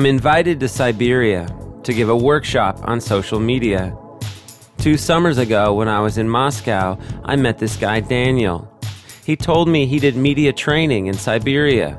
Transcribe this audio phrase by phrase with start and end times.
[0.00, 1.46] I'm invited to Siberia
[1.82, 3.94] to give a workshop on social media.
[4.78, 8.66] Two summers ago, when I was in Moscow, I met this guy, Daniel.
[9.26, 11.98] He told me he did media training in Siberia.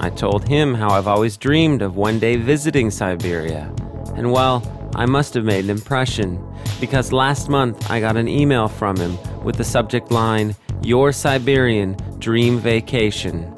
[0.00, 3.72] I told him how I've always dreamed of one day visiting Siberia.
[4.16, 6.44] And well, I must have made an impression,
[6.80, 11.96] because last month I got an email from him with the subject line, Your Siberian
[12.18, 13.54] Dream Vacation.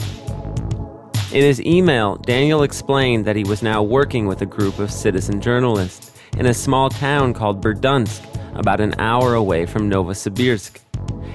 [1.30, 5.42] In his email, Daniel explained that he was now working with a group of citizen
[5.42, 8.22] journalists in a small town called Berdunsk,
[8.58, 10.80] about an hour away from Novosibirsk.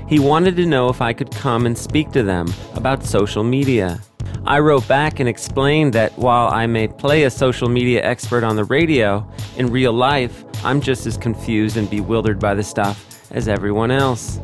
[0.09, 4.01] He wanted to know if I could come and speak to them about social media.
[4.45, 8.55] I wrote back and explained that while I may play a social media expert on
[8.55, 13.47] the radio, in real life, I'm just as confused and bewildered by the stuff as
[13.47, 14.39] everyone else.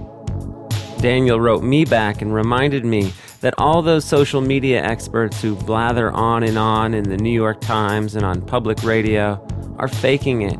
[0.99, 6.11] Daniel wrote me back and reminded me that all those social media experts who blather
[6.11, 9.45] on and on in the New York Times and on public radio
[9.77, 10.59] are faking it.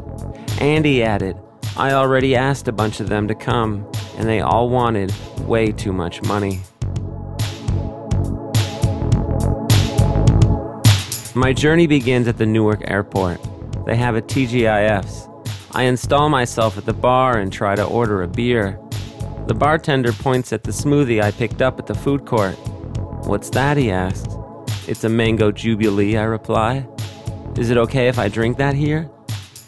[0.62, 1.38] Andy added,
[1.76, 5.94] I already asked a bunch of them to come, and they all wanted way too
[5.94, 6.62] much money.
[11.36, 13.40] My journey begins at the Newark airport.
[13.86, 15.28] They have a TGIFs.
[15.72, 18.80] I install myself at the bar and try to order a beer.
[19.48, 22.58] The bartender points at the smoothie I picked up at the food court.
[23.30, 23.78] What's that?
[23.78, 24.36] he asks.
[24.88, 26.88] It's a mango jubilee, I reply.
[27.60, 29.08] Is it okay if I drink that here?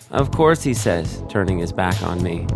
[0.10, 2.48] Of course, he says, turning his back on me.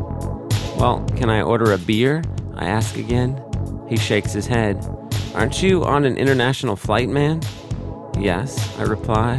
[0.78, 2.24] Well, can I order a beer?
[2.56, 3.40] I ask again.
[3.88, 4.84] He shakes his head.
[5.36, 7.40] Aren't you on an international flight, man?
[8.18, 9.38] Yes, I reply.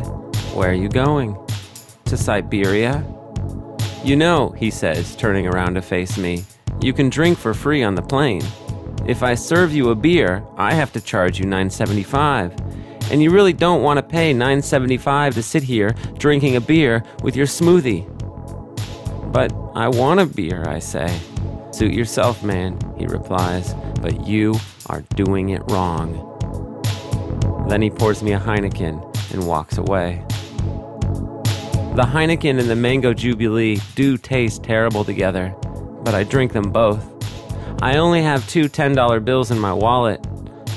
[0.55, 1.37] Where are you going?
[2.05, 3.05] To Siberia?
[4.05, 6.44] You know, he says, turning around to face me,
[6.81, 8.43] you can drink for free on the plane.
[9.09, 13.12] If I serve you a beer, I have to charge you 9.75.
[13.12, 17.37] And you really don't want to pay 9.75 to sit here drinking a beer with
[17.37, 18.05] your smoothie.
[19.33, 21.21] But I want a beer, I say.
[21.71, 24.56] Suit yourself, man, he replies, but you
[24.89, 26.33] are doing it wrong.
[27.69, 30.25] Then he pours me a Heineken and walks away.
[31.94, 35.55] The Heineken and the Mango Jubilee do taste terrible together,
[36.03, 37.16] but I drink them both.
[37.82, 40.26] I only have two $10 bills in my wallet.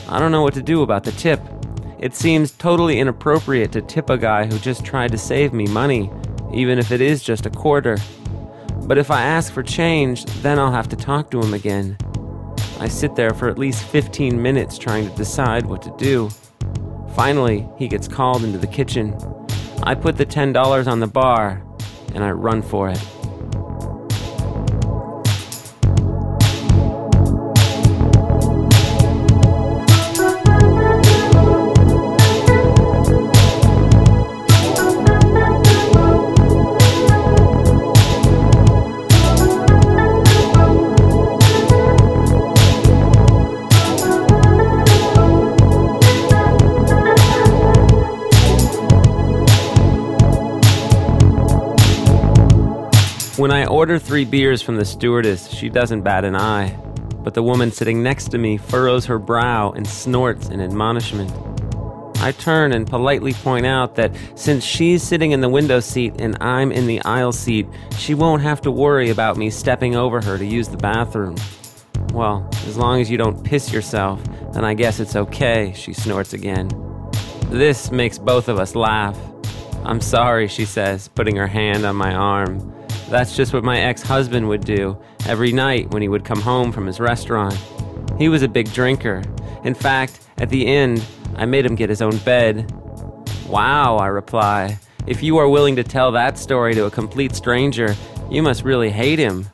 [0.10, 1.42] I don't know what to do about the tip.
[1.98, 6.12] It seems totally inappropriate to tip a guy who just tried to save me money,
[6.54, 7.98] even if it is just a quarter.
[8.84, 11.98] But if I ask for change, then I'll have to talk to him again.
[12.80, 16.30] I sit there for at least 15 minutes trying to decide what to do.
[17.16, 19.18] Finally, he gets called into the kitchen.
[19.84, 21.64] I put the $10 on the bar
[22.14, 23.02] and I run for it.
[53.40, 56.78] When I order three beers from the stewardess, she doesn't bat an eye.
[57.24, 61.32] But the woman sitting next to me furrows her brow and snorts in admonishment.
[62.18, 66.36] I turn and politely point out that since she's sitting in the window seat and
[66.42, 67.66] I'm in the aisle seat,
[67.98, 71.38] she won't have to worry about me stepping over her to use the bathroom.
[72.12, 76.34] Well, as long as you don't piss yourself, then I guess it's okay, she snorts
[76.34, 76.68] again.
[77.46, 79.18] This makes both of us laugh.
[79.86, 82.76] I'm sorry, she says, putting her hand on my arm.
[83.10, 86.72] That's just what my ex husband would do every night when he would come home
[86.72, 87.58] from his restaurant.
[88.20, 89.24] He was a big drinker.
[89.64, 91.04] In fact, at the end,
[91.36, 92.72] I made him get his own bed.
[93.48, 94.78] Wow, I reply.
[95.08, 97.96] If you are willing to tell that story to a complete stranger,
[98.30, 99.50] you must really hate him.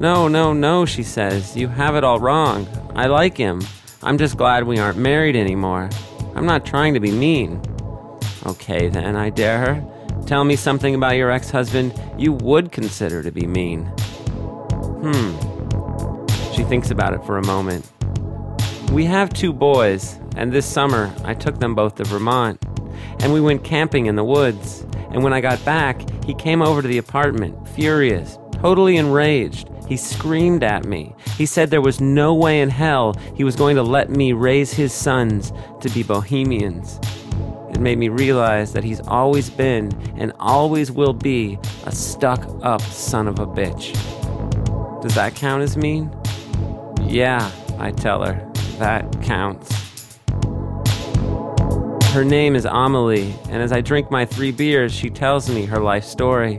[0.00, 1.56] No, no, no, she says.
[1.56, 2.66] You have it all wrong.
[2.94, 3.62] I like him.
[4.02, 5.88] I'm just glad we aren't married anymore.
[6.34, 7.62] I'm not trying to be mean.
[8.46, 9.95] Okay, then, I dare her.
[10.26, 13.84] Tell me something about your ex husband you would consider to be mean.
[15.04, 16.52] Hmm.
[16.52, 17.88] She thinks about it for a moment.
[18.90, 22.60] We have two boys, and this summer I took them both to Vermont.
[23.20, 24.84] And we went camping in the woods.
[25.10, 29.70] And when I got back, he came over to the apartment, furious, totally enraged.
[29.86, 31.14] He screamed at me.
[31.36, 34.72] He said there was no way in hell he was going to let me raise
[34.72, 35.52] his sons
[35.82, 36.98] to be bohemians.
[37.78, 43.28] Made me realize that he's always been and always will be a stuck up son
[43.28, 43.92] of a bitch.
[45.02, 46.10] Does that count as mean?
[47.02, 48.50] Yeah, I tell her.
[48.78, 49.70] That counts.
[52.12, 55.78] Her name is Amelie, and as I drink my three beers, she tells me her
[55.78, 56.58] life story.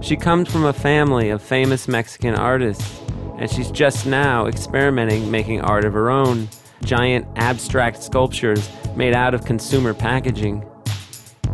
[0.00, 3.00] She comes from a family of famous Mexican artists,
[3.36, 6.48] and she's just now experimenting making art of her own
[6.84, 10.60] giant abstract sculptures made out of consumer packaging.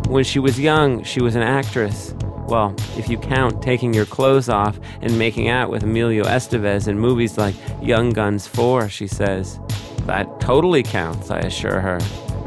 [0.08, 2.14] When she was young, she was an actress.
[2.48, 6.98] Well, if you count taking your clothes off and making out with Emilio Estevez in
[6.98, 9.60] movies like Young Guns 4, she says.
[10.06, 11.98] That totally counts, I assure her.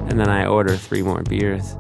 [0.08, 1.76] And then I order three more beers.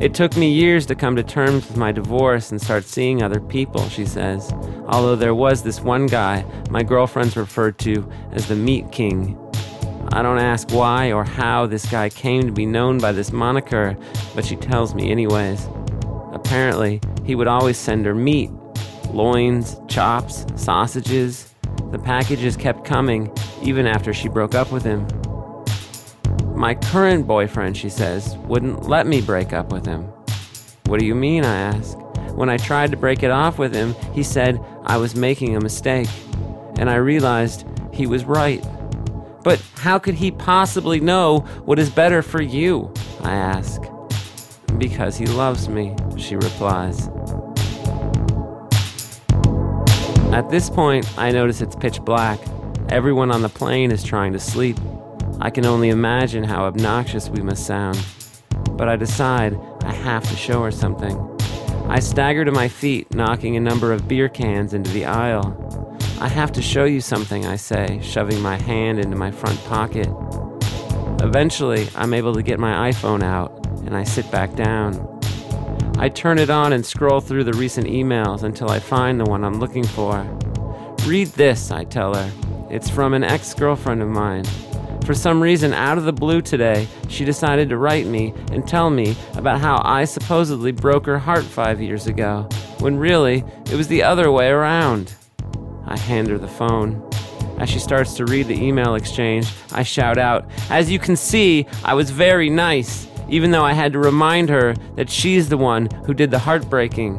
[0.00, 3.40] It took me years to come to terms with my divorce and start seeing other
[3.40, 4.52] people, she says.
[4.86, 9.36] Although there was this one guy my girlfriends referred to as the Meat King.
[10.12, 13.96] I don't ask why or how this guy came to be known by this moniker,
[14.34, 15.68] but she tells me anyways.
[16.32, 18.50] Apparently, he would always send her meat
[19.12, 21.54] loins, chops, sausages.
[21.90, 25.06] The packages kept coming even after she broke up with him.
[26.54, 30.02] My current boyfriend, she says, wouldn't let me break up with him.
[30.86, 31.44] What do you mean?
[31.44, 31.96] I ask.
[32.34, 35.60] When I tried to break it off with him, he said I was making a
[35.60, 36.08] mistake.
[36.78, 38.64] And I realized he was right.
[39.42, 42.92] But how could he possibly know what is better for you?
[43.22, 43.82] I ask.
[44.78, 47.08] Because he loves me, she replies.
[50.32, 52.38] At this point, I notice it's pitch black.
[52.88, 54.78] Everyone on the plane is trying to sleep.
[55.40, 57.98] I can only imagine how obnoxious we must sound.
[58.72, 61.18] But I decide I have to show her something.
[61.88, 65.79] I stagger to my feet, knocking a number of beer cans into the aisle.
[66.20, 70.06] I have to show you something, I say, shoving my hand into my front pocket.
[71.22, 75.18] Eventually, I'm able to get my iPhone out, and I sit back down.
[75.96, 79.44] I turn it on and scroll through the recent emails until I find the one
[79.44, 80.22] I'm looking for.
[81.06, 82.30] Read this, I tell her.
[82.68, 84.44] It's from an ex girlfriend of mine.
[85.06, 88.90] For some reason, out of the blue today, she decided to write me and tell
[88.90, 92.46] me about how I supposedly broke her heart five years ago,
[92.78, 95.14] when really, it was the other way around.
[95.90, 97.06] I hand her the phone.
[97.58, 101.66] As she starts to read the email exchange, I shout out, As you can see,
[101.84, 105.88] I was very nice, even though I had to remind her that she's the one
[106.06, 107.18] who did the heartbreaking.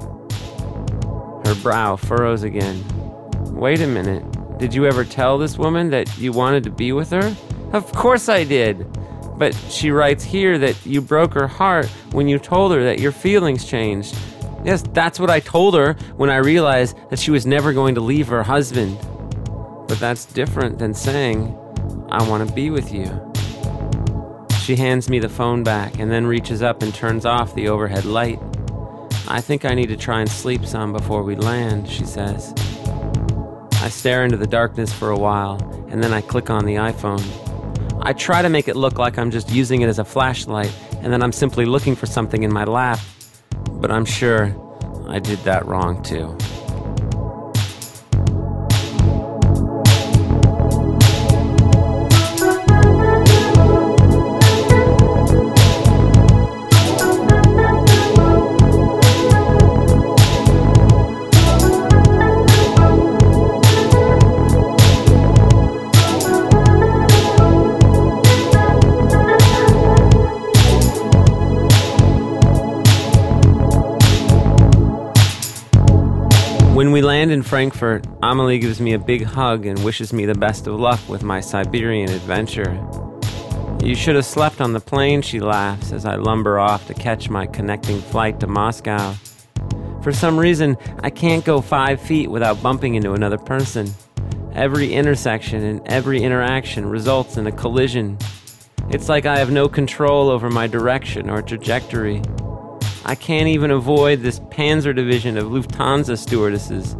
[1.46, 2.84] Her brow furrows again.
[3.54, 4.24] Wait a minute.
[4.58, 7.36] Did you ever tell this woman that you wanted to be with her?
[7.74, 8.88] Of course I did.
[9.38, 13.12] But she writes here that you broke her heart when you told her that your
[13.12, 14.16] feelings changed
[14.64, 18.02] Yes, that's what I told her when I realized that she was never going to
[18.02, 18.98] leave her husband.
[19.88, 21.58] But that's different than saying,
[22.10, 23.10] I want to be with you.
[24.62, 28.06] She hands me the phone back and then reaches up and turns off the overhead
[28.06, 28.40] light.
[29.28, 32.54] I think I need to try and sleep some before we land, she says.
[33.82, 35.60] I stare into the darkness for a while
[35.90, 37.26] and then I click on the iPhone.
[38.04, 40.72] I try to make it look like I'm just using it as a flashlight
[41.02, 43.00] and then I'm simply looking for something in my lap
[43.82, 44.56] but I'm sure
[45.10, 46.38] I did that wrong too.
[77.22, 80.80] Land in Frankfurt, Amelie gives me a big hug and wishes me the best of
[80.80, 82.84] luck with my Siberian adventure.
[83.84, 87.30] You should have slept on the plane, she laughs as I lumber off to catch
[87.30, 89.14] my connecting flight to Moscow.
[90.02, 93.94] For some reason, I can't go five feet without bumping into another person.
[94.56, 98.18] Every intersection and every interaction results in a collision.
[98.90, 102.24] It's like I have no control over my direction or trajectory.
[103.06, 106.96] I can't even avoid this Panzer Division of Lufthansa stewardesses.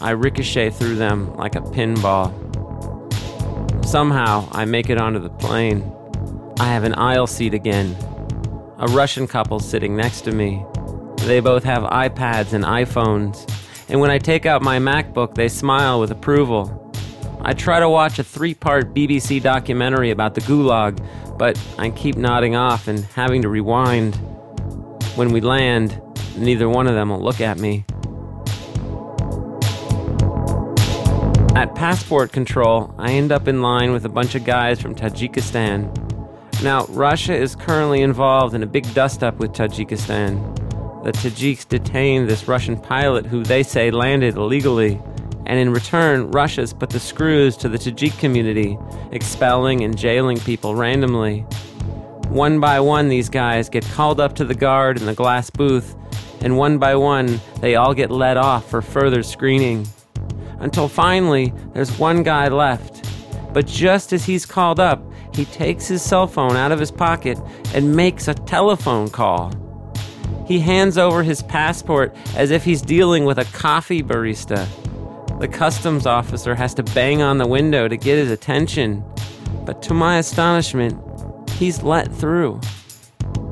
[0.00, 2.32] I ricochet through them like a pinball.
[3.86, 5.90] Somehow, I make it onto the plane.
[6.58, 7.96] I have an aisle seat again.
[8.78, 10.64] A Russian couple sitting next to me.
[11.18, 13.48] They both have iPads and iPhones.
[13.88, 16.80] And when I take out my MacBook, they smile with approval.
[17.42, 20.98] I try to watch a three part BBC documentary about the Gulag,
[21.38, 24.16] but I keep nodding off and having to rewind.
[25.14, 26.00] When we land,
[26.36, 27.84] neither one of them will look at me.
[31.54, 35.88] At passport control, I end up in line with a bunch of guys from Tajikistan.
[36.64, 41.04] Now, Russia is currently involved in a big dust up with Tajikistan.
[41.04, 45.00] The Tajiks detained this Russian pilot who they say landed illegally,
[45.46, 48.76] and in return, Russia's put the screws to the Tajik community,
[49.12, 51.42] expelling and jailing people randomly.
[52.30, 55.94] One by one, these guys get called up to the guard in the glass booth,
[56.40, 59.86] and one by one, they all get let off for further screening.
[60.60, 63.04] Until finally, there's one guy left.
[63.52, 65.02] But just as he's called up,
[65.34, 67.38] he takes his cell phone out of his pocket
[67.74, 69.52] and makes a telephone call.
[70.46, 74.68] He hands over his passport as if he's dealing with a coffee barista.
[75.40, 79.04] The customs officer has to bang on the window to get his attention,
[79.64, 81.00] but to my astonishment,
[81.50, 82.60] he's let through.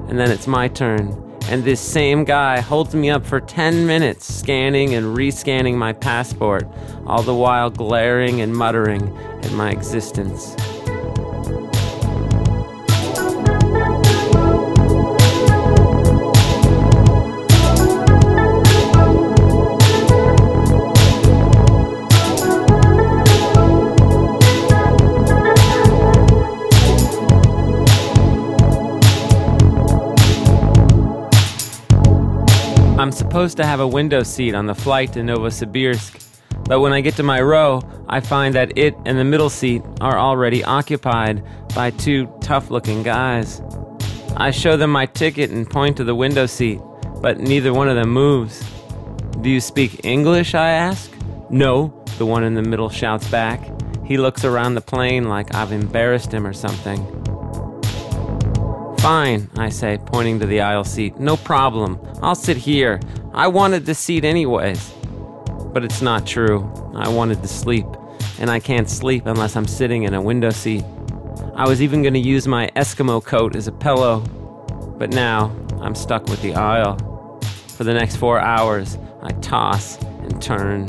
[0.08, 1.08] And then it's my turn,
[1.48, 6.66] and this same guy holds me up for 10 minutes, scanning and rescanning my passport,
[7.06, 10.56] all the while glaring and muttering at my existence.
[33.02, 36.24] I'm supposed to have a window seat on the flight to Novosibirsk,
[36.66, 39.82] but when I get to my row, I find that it and the middle seat
[40.00, 41.42] are already occupied
[41.74, 43.60] by two tough looking guys.
[44.36, 46.78] I show them my ticket and point to the window seat,
[47.20, 48.64] but neither one of them moves.
[49.40, 50.54] Do you speak English?
[50.54, 51.10] I ask.
[51.50, 53.68] No, the one in the middle shouts back.
[54.04, 57.21] He looks around the plane like I've embarrassed him or something.
[59.02, 61.18] Fine, I say, pointing to the aisle seat.
[61.18, 61.98] No problem.
[62.22, 63.00] I'll sit here.
[63.34, 64.94] I wanted the seat anyways.
[65.72, 66.70] But it's not true.
[66.94, 67.86] I wanted to sleep,
[68.38, 70.84] and I can't sleep unless I'm sitting in a window seat.
[71.56, 74.20] I was even going to use my Eskimo coat as a pillow,
[74.98, 77.40] but now I'm stuck with the aisle.
[77.76, 80.86] For the next four hours, I toss and turn.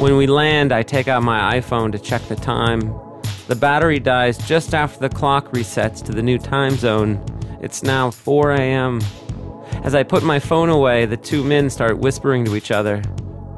[0.00, 2.92] When we land, I take out my iPhone to check the time.
[3.48, 7.24] The battery dies just after the clock resets to the new time zone.
[7.60, 9.00] It's now 4 a.m.
[9.82, 13.02] As I put my phone away, the two men start whispering to each other.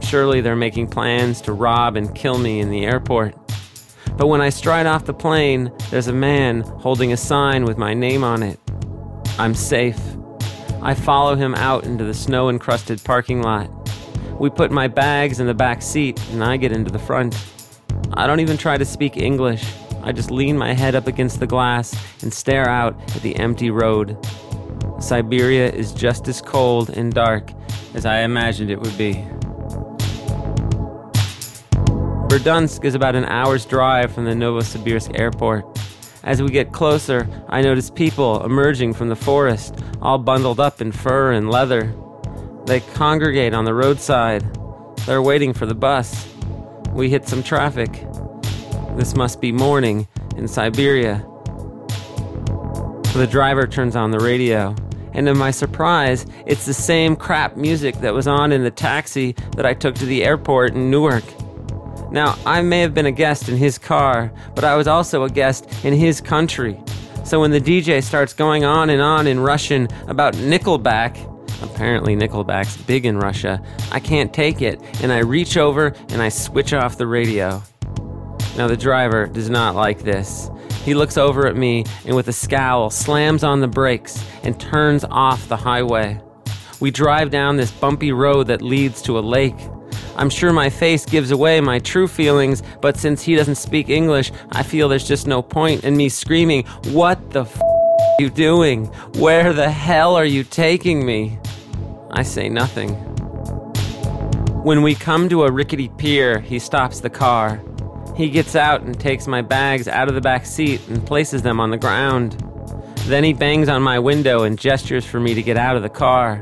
[0.00, 3.36] Surely they're making plans to rob and kill me in the airport.
[4.16, 7.92] But when I stride off the plane, there's a man holding a sign with my
[7.92, 8.58] name on it.
[9.38, 10.00] I'm safe.
[10.80, 13.70] I follow him out into the snow encrusted parking lot.
[14.38, 17.36] We put my bags in the back seat, and I get into the front.
[18.16, 19.64] I don't even try to speak English.
[20.02, 23.70] I just lean my head up against the glass and stare out at the empty
[23.70, 24.16] road.
[25.00, 27.50] Siberia is just as cold and dark
[27.92, 29.14] as I imagined it would be.
[32.28, 35.64] Berdunsk is about an hour's drive from the Novosibirsk airport.
[36.22, 40.92] As we get closer, I notice people emerging from the forest, all bundled up in
[40.92, 41.92] fur and leather.
[42.66, 44.42] They congregate on the roadside.
[45.06, 46.33] They're waiting for the bus.
[46.94, 48.06] We hit some traffic.
[48.96, 51.26] This must be morning in Siberia.
[53.14, 54.76] The driver turns on the radio,
[55.12, 59.32] and to my surprise, it's the same crap music that was on in the taxi
[59.56, 61.24] that I took to the airport in Newark.
[62.12, 65.30] Now, I may have been a guest in his car, but I was also a
[65.30, 66.80] guest in his country.
[67.24, 71.16] So when the DJ starts going on and on in Russian about Nickelback,
[71.64, 76.28] apparently Nickelback's big in Russia, I can't take it, and I reach over and I
[76.28, 77.62] switch off the radio.
[78.56, 80.50] Now, the driver does not like this.
[80.84, 85.04] He looks over at me and, with a scowl, slams on the brakes and turns
[85.10, 86.20] off the highway.
[86.78, 89.56] We drive down this bumpy road that leads to a lake.
[90.16, 94.30] I'm sure my face gives away my true feelings, but since he doesn't speak English,
[94.52, 97.60] I feel there's just no point in me screaming, What the f
[98.18, 98.86] you doing?
[99.16, 101.38] Where the hell are you taking me?
[102.10, 102.94] I say nothing.
[104.62, 107.60] When we come to a rickety pier, he stops the car.
[108.16, 111.58] He gets out and takes my bags out of the back seat and places them
[111.58, 112.40] on the ground.
[113.06, 115.88] Then he bangs on my window and gestures for me to get out of the
[115.88, 116.40] car.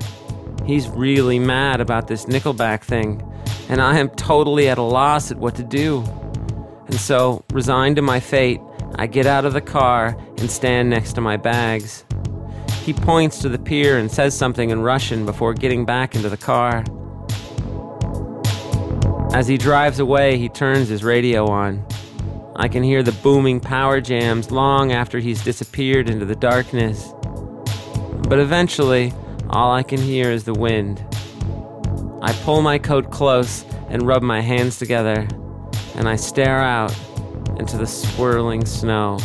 [0.66, 3.22] He's really mad about this Nickelback thing,
[3.68, 6.04] and I am totally at a loss at what to do.
[6.86, 8.60] And so, resigned to my fate,
[8.96, 12.04] I get out of the car and stand next to my bags.
[12.84, 16.36] He points to the pier and says something in Russian before getting back into the
[16.36, 16.84] car.
[19.34, 21.86] As he drives away, he turns his radio on.
[22.56, 27.14] I can hear the booming power jams long after he's disappeared into the darkness.
[28.28, 29.12] But eventually,
[29.48, 31.04] all I can hear is the wind.
[32.20, 35.26] I pull my coat close and rub my hands together,
[35.94, 36.94] and I stare out
[37.58, 39.18] into the swirling snow.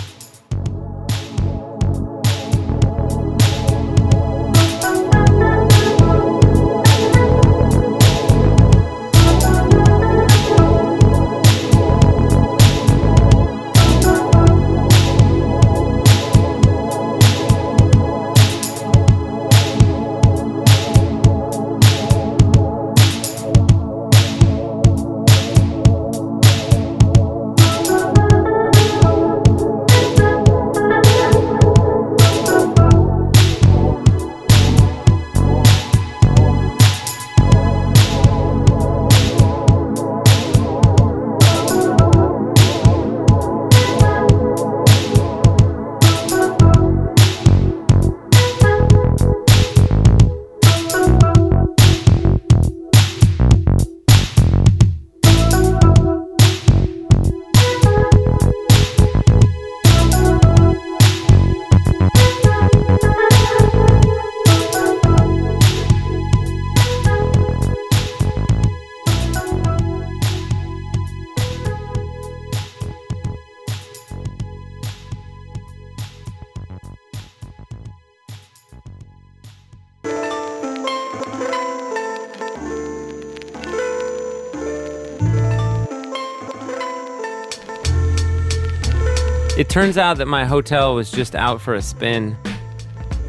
[89.77, 92.35] Turns out that my hotel was just out for a spin.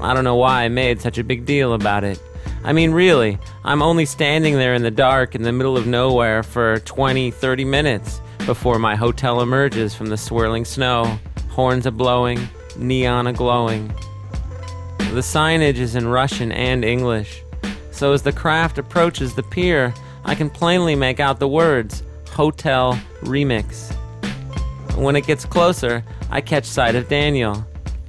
[0.00, 2.18] I don't know why I made such a big deal about it.
[2.64, 6.42] I mean, really, I'm only standing there in the dark in the middle of nowhere
[6.42, 11.18] for 20, 30 minutes before my hotel emerges from the swirling snow,
[11.50, 12.40] horns a blowing,
[12.78, 13.88] neon a glowing.
[14.96, 17.42] The signage is in Russian and English,
[17.90, 19.92] so as the craft approaches the pier,
[20.24, 23.94] I can plainly make out the words Hotel Remix.
[24.96, 27.66] When it gets closer, I catch sight of Daniel.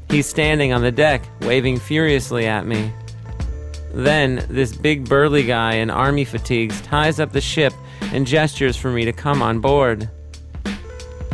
[0.10, 2.92] He's standing on the deck, waving furiously at me.
[3.94, 7.74] Then, this big burly guy in army fatigues ties up the ship
[8.14, 10.10] and gestures for me to come on board.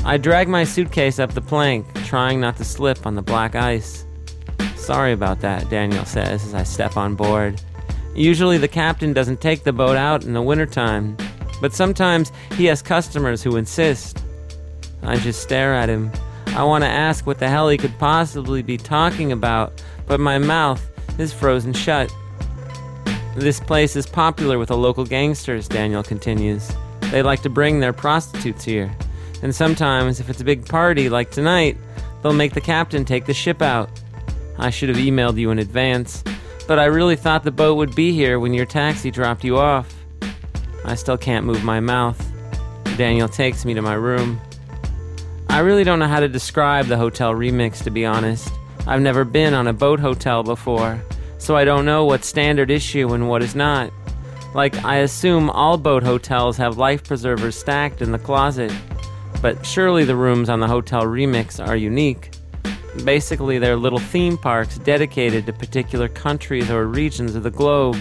[0.05, 4.05] I drag my suitcase up the plank, trying not to slip on the black ice.
[4.75, 7.59] Sorry about that, Daniel says as I step on board.
[8.13, 11.17] Usually the captain doesn't take the boat out in the wintertime,
[11.59, 14.23] but sometimes he has customers who insist.
[15.01, 16.11] I just stare at him.
[16.55, 20.37] I want to ask what the hell he could possibly be talking about, but my
[20.37, 20.81] mouth
[21.19, 22.09] is frozen shut.
[23.35, 26.71] This place is popular with the local gangsters, Daniel continues.
[27.11, 28.95] They like to bring their prostitutes here.
[29.43, 31.75] And sometimes, if it's a big party like tonight,
[32.23, 33.89] they'll make the captain take the ship out.
[34.57, 36.23] I should have emailed you in advance,
[36.69, 39.93] but I really thought the boat would be here when your taxi dropped you off.
[40.85, 42.25] I still can't move my mouth.
[42.95, 44.39] Daniel takes me to my room.
[45.55, 48.51] I really don't know how to describe the hotel remix, to be honest.
[48.85, 51.01] I've never been on a boat hotel before
[51.37, 53.89] so I don't know what's standard issue and what is not.
[54.53, 58.69] Like, I assume all boat hotels have life preservers stacked in the closet,
[59.41, 62.31] but surely the rooms on the hotel remix are unique.
[63.05, 67.95] Basically, they're little theme parks dedicated to particular countries or regions of the globe.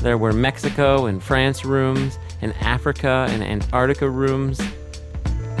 [0.00, 4.60] There were Mexico and France rooms, and Africa and Antarctica rooms.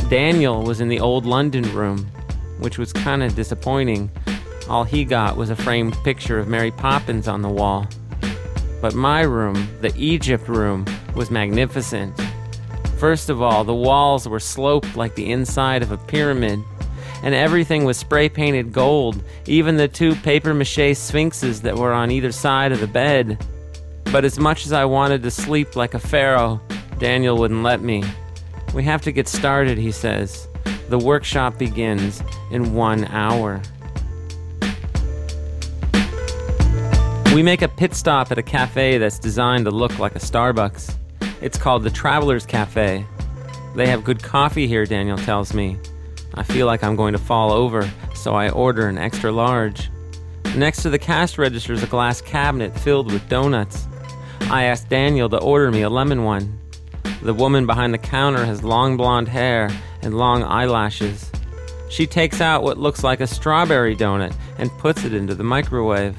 [0.08, 2.06] Daniel was in the old London room,
[2.58, 4.10] which was kind of disappointing
[4.68, 7.86] all he got was a framed picture of Mary Poppins on the wall.
[8.80, 12.18] But my room, the Egypt room, was magnificent.
[12.98, 16.60] First of all, the walls were sloped like the inside of a pyramid,
[17.22, 22.10] and everything was spray painted gold, even the two paper mache sphinxes that were on
[22.10, 23.44] either side of the bed.
[24.04, 26.60] But as much as I wanted to sleep like a pharaoh,
[26.98, 28.02] Daniel wouldn't let me.
[28.74, 30.48] We have to get started, he says.
[30.88, 33.62] The workshop begins in one hour.
[37.32, 40.94] We make a pit stop at a cafe that's designed to look like a Starbucks.
[41.40, 43.04] It's called the Traveler's Cafe.
[43.76, 45.78] They have good coffee here, Daniel tells me.
[46.34, 49.88] I feel like I'm going to fall over, so I order an extra large.
[50.56, 53.86] Next to the cash register is a glass cabinet filled with donuts.
[54.42, 56.58] I ask Daniel to order me a lemon one.
[57.24, 59.70] The woman behind the counter has long blonde hair
[60.02, 61.32] and long eyelashes.
[61.88, 66.14] She takes out what looks like a strawberry donut and puts it into the microwave.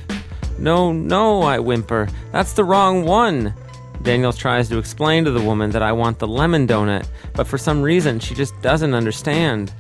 [0.58, 2.08] No, no, I whimper.
[2.32, 3.54] That's the wrong one.
[4.02, 7.60] Daniel tries to explain to the woman that I want the lemon donut, but for
[7.60, 9.72] some reason she just doesn't understand.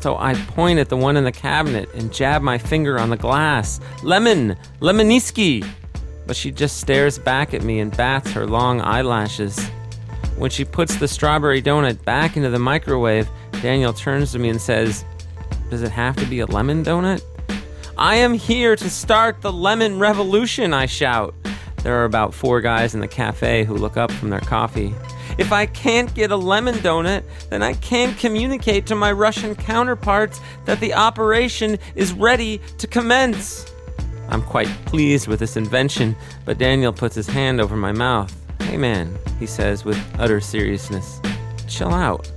[0.00, 3.16] So I point at the one in the cabinet and jab my finger on the
[3.16, 3.80] glass.
[4.02, 4.56] Lemon!
[4.80, 5.64] Lemoniski!
[6.26, 9.70] But she just stares back at me and bats her long eyelashes.
[10.36, 13.28] When she puts the strawberry donut back into the microwave,
[13.62, 15.04] Daniel turns to me and says,
[15.70, 17.22] Does it have to be a lemon donut?
[17.96, 21.34] I am here to start the lemon revolution, I shout.
[21.84, 24.92] There are about four guys in the cafe who look up from their coffee.
[25.38, 30.40] If I can't get a lemon donut, then I can't communicate to my Russian counterparts
[30.64, 33.70] that the operation is ready to commence.
[34.28, 38.43] I'm quite pleased with this invention, but Daniel puts his hand over my mouth.
[38.60, 41.20] Hey man, he says with utter seriousness,
[41.66, 42.30] chill out.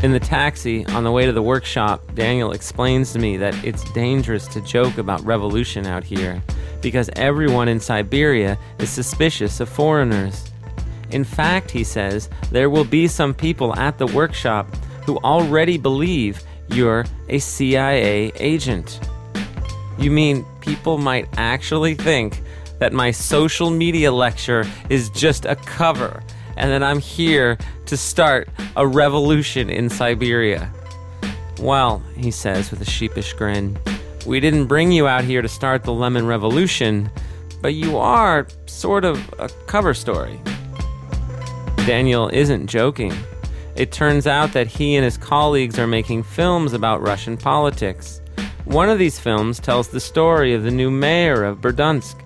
[0.00, 3.82] In the taxi on the way to the workshop, Daniel explains to me that it's
[3.92, 6.40] dangerous to joke about revolution out here
[6.80, 10.52] because everyone in Siberia is suspicious of foreigners.
[11.10, 14.72] In fact, he says, there will be some people at the workshop
[15.04, 19.00] who already believe you're a CIA agent.
[19.98, 22.42] You mean people might actually think
[22.78, 26.22] that my social media lecture is just a cover
[26.58, 30.70] and that I'm here to start a revolution in Siberia.
[31.58, 33.78] Well, he says with a sheepish grin,
[34.26, 37.10] we didn't bring you out here to start the Lemon Revolution,
[37.62, 40.38] but you are sort of a cover story.
[41.86, 43.14] Daniel isn't joking.
[43.74, 48.20] It turns out that he and his colleagues are making films about Russian politics.
[48.68, 52.16] One of these films tells the story of the new mayor of Berdyansk.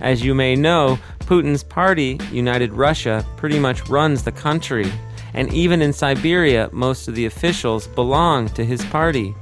[0.00, 4.90] As you may know, Putin's party, United Russia, pretty much runs the country.
[5.34, 9.34] and even in Siberia, most of the officials belong to his party.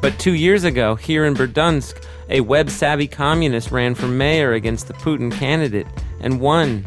[0.00, 4.86] But two years ago, here in Berdunsk, a web savvy communist ran for mayor against
[4.86, 5.86] the Putin candidate
[6.20, 6.86] and won.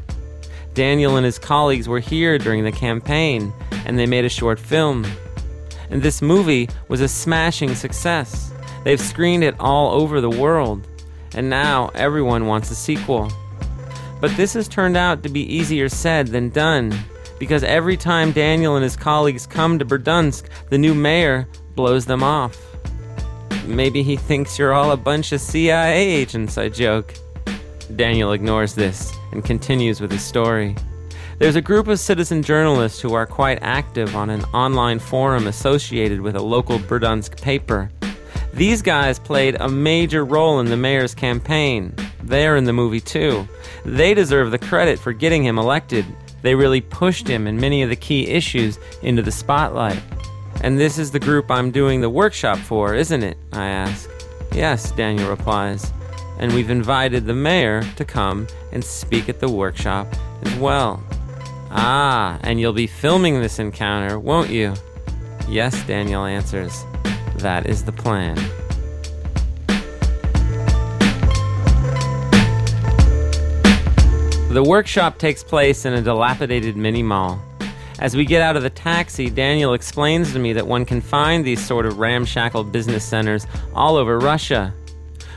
[0.73, 3.53] Daniel and his colleagues were here during the campaign,
[3.85, 5.05] and they made a short film.
[5.89, 8.53] And this movie was a smashing success.
[8.85, 10.87] They've screened it all over the world,
[11.33, 13.31] and now everyone wants a sequel.
[14.21, 16.93] But this has turned out to be easier said than done,
[17.39, 22.21] because every time Daniel and his colleagues come to Berdunsk, the new mayor blows them
[22.21, 22.61] off.
[23.65, 27.15] Maybe he thinks you're all a bunch of CIA agents, I joke.
[27.95, 30.75] Daniel ignores this and continues with his story.
[31.39, 36.21] There's a group of citizen journalists who are quite active on an online forum associated
[36.21, 37.89] with a local Berdunsk paper.
[38.55, 41.93] These guys played a major role in the mayor's campaign.
[42.23, 43.45] They're in the movie too.
[43.83, 46.05] They deserve the credit for getting him elected.
[46.41, 50.01] They really pushed him and many of the key issues into the spotlight.
[50.61, 53.37] And this is the group I'm doing the workshop for, isn't it?
[53.51, 54.09] I ask.
[54.53, 55.91] Yes, Daniel replies.
[56.39, 60.07] And we've invited the mayor to come and speak at the workshop
[60.43, 61.03] as well.
[61.71, 64.75] Ah, and you'll be filming this encounter, won't you?
[65.49, 66.85] Yes, Daniel answers.
[67.45, 68.33] That is the plan.
[74.49, 77.39] The workshop takes place in a dilapidated mini mall.
[77.99, 81.45] As we get out of the taxi, Daniel explains to me that one can find
[81.45, 84.73] these sort of ramshackle business centers all over Russia.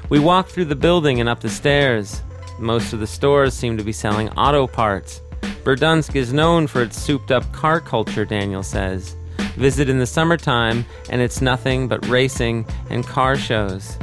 [0.08, 2.22] We walk through the building and up the stairs.
[2.58, 5.20] Most of the stores seem to be selling auto parts.
[5.62, 9.17] Berdunsk is known for its souped up car culture, Daniel says.
[9.58, 13.98] Visit in the summertime, and it's nothing but racing and car shows.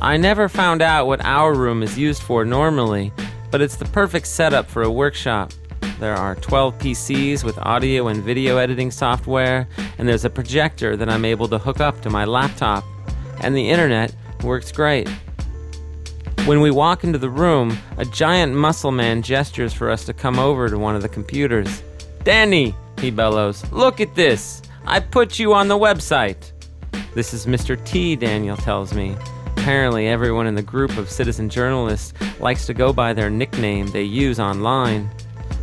[0.00, 3.12] I never found out what our room is used for normally,
[3.50, 5.52] but it's the perfect setup for a workshop.
[5.98, 9.66] There are 12 PCs with audio and video editing software,
[9.98, 12.84] and there's a projector that I'm able to hook up to my laptop.
[13.40, 15.08] And the internet works great.
[16.44, 20.38] When we walk into the room, a giant muscle man gestures for us to come
[20.38, 21.82] over to one of the computers.
[22.22, 24.62] Danny, he bellows, look at this!
[24.86, 26.52] I put you on the website!
[27.14, 27.82] This is Mr.
[27.84, 29.14] T, Daniel tells me.
[29.58, 34.02] Apparently, everyone in the group of citizen journalists likes to go by their nickname they
[34.02, 35.10] use online.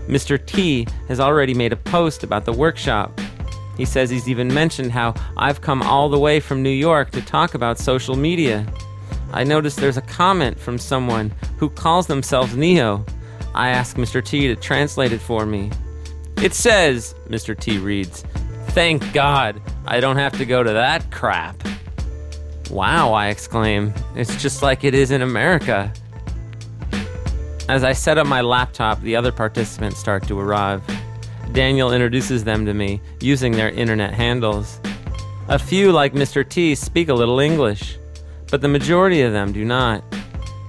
[0.08, 0.44] Mr.
[0.46, 3.20] T has already made a post about the workshop.
[3.76, 7.22] He says he's even mentioned how I've come all the way from New York to
[7.22, 8.66] talk about social media.
[9.34, 13.04] I notice there's a comment from someone who calls themselves Neo.
[13.56, 14.24] I ask Mr.
[14.24, 15.72] T to translate it for me.
[16.42, 17.58] It says, Mr.
[17.58, 18.24] T reads,
[18.70, 21.56] Thank God I don't have to go to that crap.
[22.72, 23.94] Wow, I exclaim.
[24.16, 25.94] It's just like it is in America.
[27.70, 30.82] As I set up my laptop, the other participants start to arrive.
[31.52, 34.80] Daniel introduces them to me using their internet handles.
[35.48, 36.48] A few, like Mr.
[36.48, 37.98] T, speak a little English,
[38.50, 40.04] but the majority of them do not.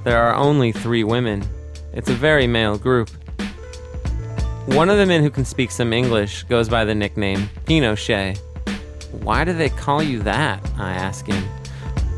[0.05, 1.43] There are only three women.
[1.95, 3.09] It's a very male group.
[4.67, 8.39] One of the men who can speak some English goes by the nickname Pinochet.
[9.23, 10.65] Why do they call you that?
[10.79, 11.45] I ask him.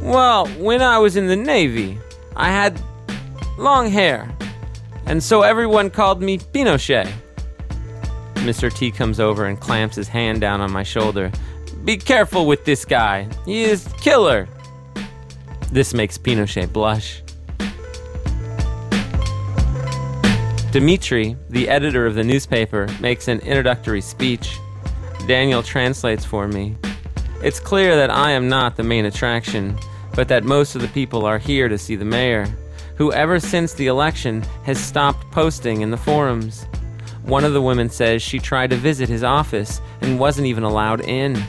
[0.03, 1.99] Well, when I was in the Navy,
[2.37, 2.81] I had
[3.59, 4.35] long hair
[5.07, 7.13] and so everyone called me Pinochet.
[8.37, 8.73] Mr.
[8.75, 11.31] T comes over and clamps his hand down on my shoulder.
[11.85, 13.29] Be careful with this guy.
[13.45, 14.49] He is killer.
[15.71, 17.23] This makes Pinochet blush.
[20.75, 24.59] Dmitri, the editor of the newspaper, makes an introductory speech.
[25.29, 26.75] Daniel translates for me.
[27.45, 29.79] It's clear that I am not the main attraction,
[30.17, 32.53] but that most of the people are here to see the mayor
[32.97, 36.65] who ever since the election has stopped posting in the forums.
[37.23, 41.03] One of the women says she tried to visit his office and wasn't even allowed
[41.03, 41.41] in.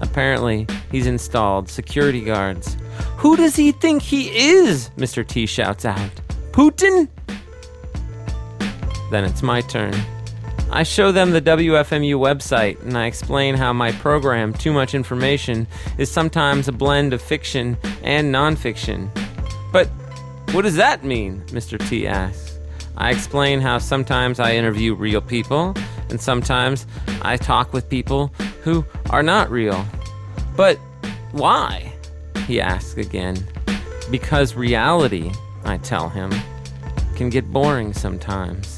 [0.00, 2.76] Apparently, he's installed security guards.
[3.16, 4.90] Who does he think he is?
[4.98, 5.26] Mr.
[5.26, 6.10] T shouts out.
[6.52, 7.08] Putin?
[9.10, 9.94] Then it's my turn.
[10.70, 15.66] I show them the WFMU website and I explain how my program, Too Much Information,
[15.96, 19.08] is sometimes a blend of fiction and nonfiction.
[19.72, 19.86] But
[20.52, 21.42] what does that mean?
[21.46, 21.78] Mr.
[21.88, 22.58] T asks.
[22.96, 25.74] I explain how sometimes I interview real people,
[26.08, 26.86] and sometimes
[27.22, 28.28] I talk with people
[28.62, 29.86] who are not real.
[30.56, 30.78] But
[31.32, 31.92] why?
[32.46, 33.36] He asks again.
[34.10, 35.30] Because reality,
[35.64, 36.32] I tell him,
[37.16, 38.75] can get boring sometimes.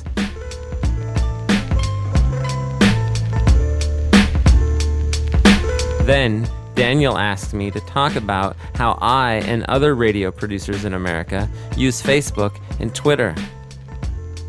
[6.09, 11.47] Then Daniel asked me to talk about how I and other radio producers in America
[11.77, 13.35] use Facebook and Twitter.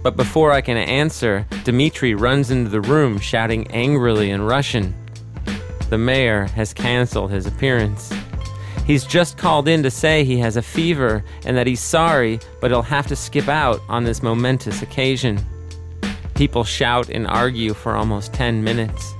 [0.01, 4.95] But before I can answer, Dmitri runs into the room shouting angrily in Russian.
[5.89, 8.09] The mayor has canceled his appearance.
[8.85, 12.71] He's just called in to say he has a fever and that he's sorry, but
[12.71, 15.45] he'll have to skip out on this momentous occasion.
[16.35, 19.13] People shout and argue for almost 10 minutes.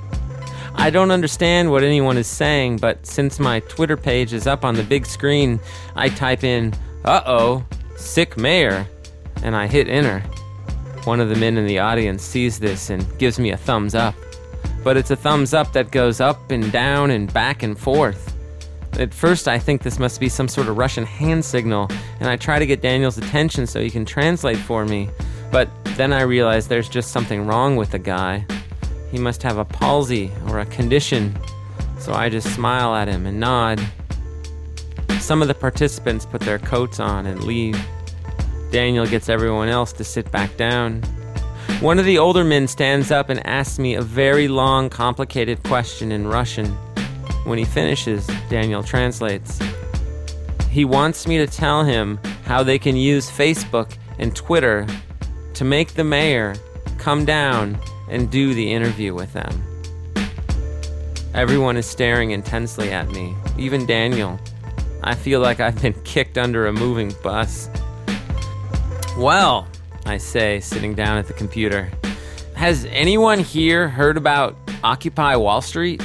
[0.80, 4.76] I don't understand what anyone is saying, but since my Twitter page is up on
[4.76, 5.60] the big screen,
[5.98, 7.66] I type in, uh oh,
[7.98, 8.88] sick mayor,
[9.44, 10.22] and I hit enter.
[11.04, 14.16] One of the men in the audience sees this and gives me a thumbs up.
[14.82, 18.34] But it's a thumbs up that goes up and down and back and forth.
[18.94, 21.90] At first, I think this must be some sort of Russian hand signal,
[22.22, 25.10] and I try to get Daniel's attention so he can translate for me.
[25.52, 28.46] But then I realize there's just something wrong with the guy.
[29.12, 31.38] He must have a palsy or a condition.
[32.00, 33.82] So I just smile at him and nod.
[35.20, 37.80] Some of the participants put their coats on and leave.
[38.72, 41.02] Daniel gets everyone else to sit back down.
[41.82, 46.12] One of the older men stands up and asks me a very long, complicated question
[46.12, 46.68] in Russian.
[47.46, 49.60] When he finishes, Daniel translates.
[50.70, 54.86] He wants me to tell him how they can use Facebook and Twitter
[55.56, 56.56] to make the mayor
[56.98, 59.64] come down and do the interview with them.
[61.34, 64.40] Everyone is staring intensely at me, even Daniel.
[65.04, 67.70] I feel like I've been kicked under a moving bus.
[69.18, 69.68] Well,
[70.06, 71.90] I say, sitting down at the computer,
[72.56, 76.02] has anyone here heard about Occupy Wall Street?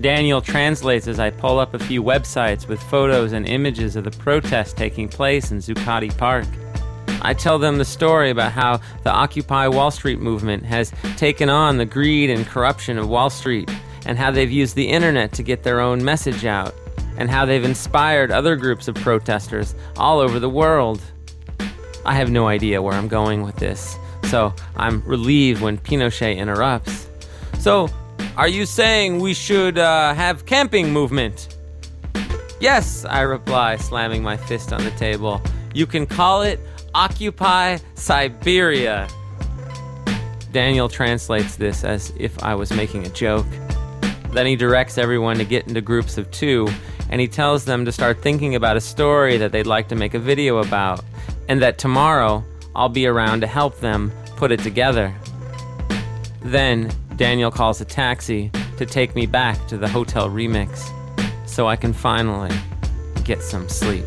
[0.00, 4.10] Daniel translates as I pull up a few websites with photos and images of the
[4.10, 6.46] protest taking place in Zuccotti Park.
[7.22, 11.78] I tell them the story about how the Occupy Wall Street movement has taken on
[11.78, 13.70] the greed and corruption of Wall Street,
[14.04, 16.74] and how they've used the internet to get their own message out,
[17.18, 21.00] and how they've inspired other groups of protesters all over the world.
[22.04, 27.08] I have no idea where I'm going with this, so I'm relieved when Pinochet interrupts.
[27.58, 27.88] So,
[28.36, 31.56] are you saying we should uh, have camping movement?
[32.60, 35.42] Yes, I reply, slamming my fist on the table.
[35.74, 36.60] You can call it
[36.96, 39.06] Occupy Siberia.
[40.50, 43.44] Daniel translates this as if I was making a joke.
[44.30, 46.66] Then he directs everyone to get into groups of two,
[47.10, 50.14] and he tells them to start thinking about a story that they'd like to make
[50.14, 51.04] a video about,
[51.50, 52.42] and that tomorrow
[52.74, 55.14] I'll be around to help them put it together.
[56.40, 60.90] Then Daniel calls a taxi to take me back to the Hotel Remix
[61.46, 62.56] so I can finally
[63.22, 64.06] get some sleep.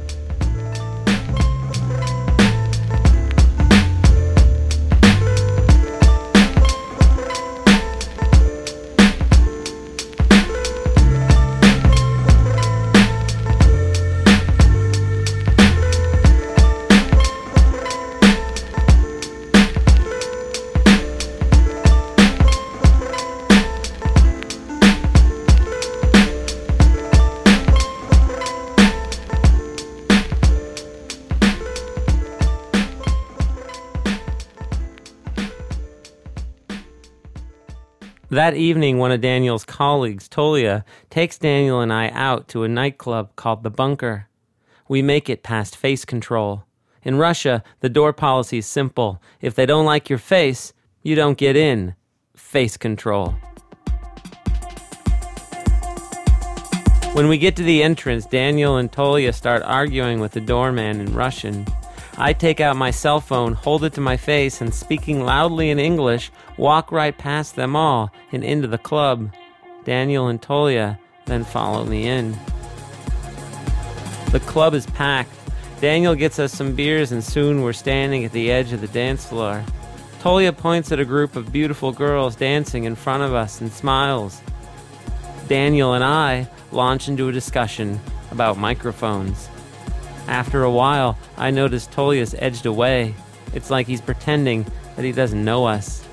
[38.40, 43.36] That evening, one of Daniel's colleagues, Tolia, takes Daniel and I out to a nightclub
[43.36, 44.30] called The Bunker.
[44.88, 46.64] We make it past face control.
[47.04, 49.22] In Russia, the door policy is simple.
[49.42, 50.72] If they don't like your face,
[51.04, 51.96] you don't get in.
[52.34, 53.36] Face control.
[57.12, 61.14] When we get to the entrance, Daniel and Tolia start arguing with the doorman in
[61.14, 61.66] Russian.
[62.22, 65.80] I take out my cell phone, hold it to my face, and speaking loudly in
[65.80, 69.32] English, walk right past them all and into the club.
[69.86, 72.38] Daniel and Tolia then follow me in.
[74.32, 75.32] The club is packed.
[75.80, 79.26] Daniel gets us some beers, and soon we're standing at the edge of the dance
[79.26, 79.64] floor.
[80.20, 84.42] Tolia points at a group of beautiful girls dancing in front of us and smiles.
[85.48, 87.98] Daniel and I launch into a discussion
[88.30, 89.48] about microphones.
[90.30, 93.16] After a while, I notice Tolia's edged away.
[93.56, 94.64] It's like he's pretending
[94.96, 96.06] that he doesn't know us.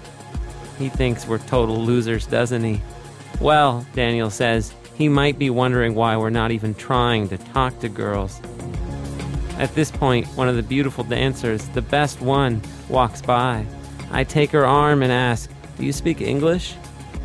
[0.79, 2.81] He thinks we're total losers, doesn't he?
[3.43, 7.91] Well, Daniel says, he might be wondering why we're not even trying to talk to
[7.91, 8.41] girls.
[9.59, 13.67] At this point, one of the beautiful dancers, the best one, walks by.
[14.11, 16.75] I take her arm and ask, Do you speak English?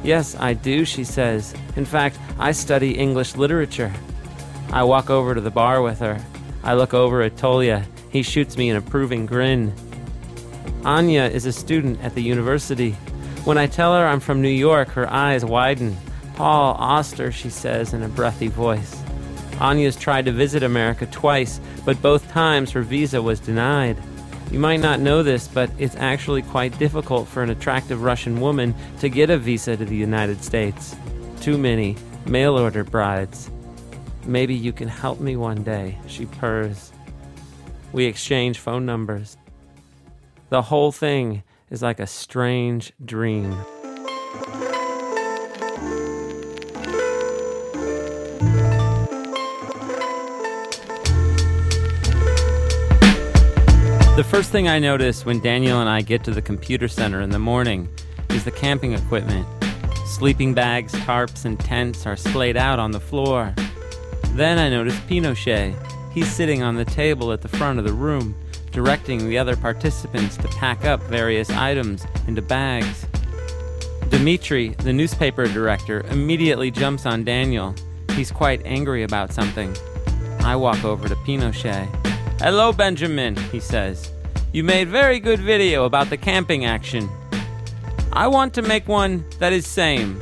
[0.03, 1.55] Yes, I do, she says.
[1.77, 3.93] In fact, I study English literature.
[4.73, 6.21] I walk over to the bar with her.
[6.63, 7.85] I look over at Tolia.
[8.09, 9.73] He shoots me an approving grin.
[10.85, 12.91] Anya is a student at the university.
[13.45, 15.97] When I tell her I'm from New York, her eyes widen.
[16.35, 19.01] Paul Auster, she says in a breathy voice.
[19.59, 23.97] Anya's tried to visit America twice, but both times her visa was denied.
[24.51, 28.75] You might not know this, but it's actually quite difficult for an attractive Russian woman
[28.99, 30.95] to get a visa to the United States.
[31.39, 31.95] Too many
[32.25, 33.49] mail order brides.
[34.25, 36.91] Maybe you can help me one day, she purrs.
[37.91, 39.37] We exchange phone numbers.
[40.49, 43.51] The whole thing is like a strange dream.
[54.15, 57.31] The first thing I notice when Daniel and I get to the computer center in
[57.31, 57.89] the morning
[58.29, 59.47] is the camping equipment.
[60.05, 63.55] Sleeping bags, tarps, and tents are splayed out on the floor.
[64.33, 65.75] Then I notice Pinochet.
[66.13, 68.35] He's sitting on the table at the front of the room,
[68.71, 73.05] directing the other participants to pack up various items into bags.
[74.09, 77.75] Dmitri, the newspaper director, immediately jumps on Daniel.
[78.11, 79.75] He's quite angry about something.
[80.39, 81.87] I walk over to Pinochet.
[82.41, 84.11] Hello, Benjamin, he says.
[84.53, 87.09] You made very good video about the camping action.
[88.11, 90.21] I want to make one that is same.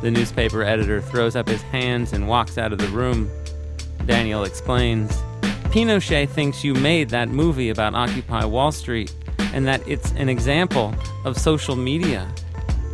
[0.00, 3.30] The newspaper editor throws up his hands and walks out of the room.
[4.06, 5.10] Daniel explains.
[5.70, 9.14] Pinochet thinks you made that movie about Occupy Wall Street
[9.52, 12.28] and that it's an example of social media.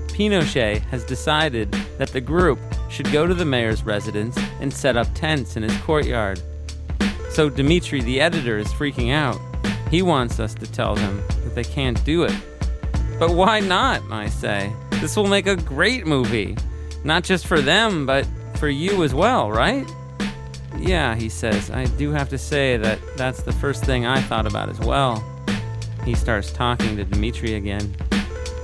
[0.09, 5.07] Pinochet has decided that the group should go to the mayor's residence and set up
[5.15, 6.41] tents in his courtyard.
[7.31, 9.39] So Dmitri, the editor, is freaking out.
[9.91, 12.35] He wants us to tell them that they can't do it.
[13.19, 14.73] But why not, I say?
[15.01, 16.57] This will make a great movie.
[17.05, 19.87] Not just for them, but for you as well, right?
[20.79, 24.47] Yeah, he says, I do have to say that that's the first thing I thought
[24.47, 25.23] about as well.
[26.05, 27.95] He starts talking to Dmitri again.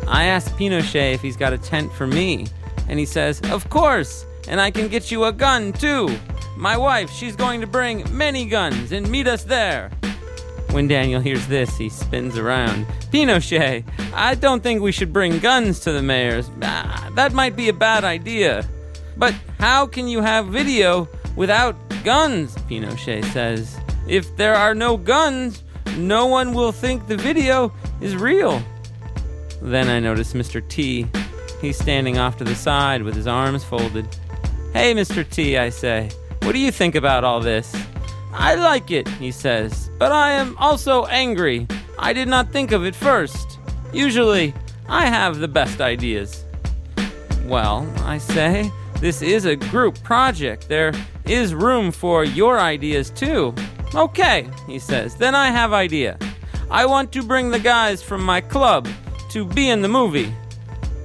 [0.09, 2.46] I ask Pinochet if he's got a tent for me,
[2.88, 6.09] and he says, Of course, and I can get you a gun too.
[6.57, 9.90] My wife, she's going to bring many guns and meet us there.
[10.72, 12.87] When Daniel hears this, he spins around.
[13.12, 16.48] Pinochet, I don't think we should bring guns to the mayor's.
[16.62, 18.68] Ah, that might be a bad idea.
[19.16, 22.54] But how can you have video without guns?
[22.68, 23.78] Pinochet says.
[24.06, 25.62] If there are no guns,
[25.96, 28.62] no one will think the video is real.
[29.61, 30.66] Then I notice Mr.
[30.66, 31.06] T.
[31.61, 34.06] He's standing off to the side with his arms folded.
[34.72, 35.28] Hey, Mr.
[35.28, 36.11] T, I say.
[36.42, 37.74] What do you think about all this?
[38.33, 41.66] I like it, he says, but I am also angry.
[41.98, 43.58] I did not think of it first.
[43.92, 44.54] Usually,
[44.88, 46.42] I have the best ideas.
[47.44, 50.70] Well, I say, this is a group project.
[50.70, 50.94] There
[51.26, 53.55] is room for your ideas too.
[53.94, 56.18] Okay, he says, then I have idea.
[56.70, 58.88] I want to bring the guys from my club
[59.32, 60.32] to be in the movie.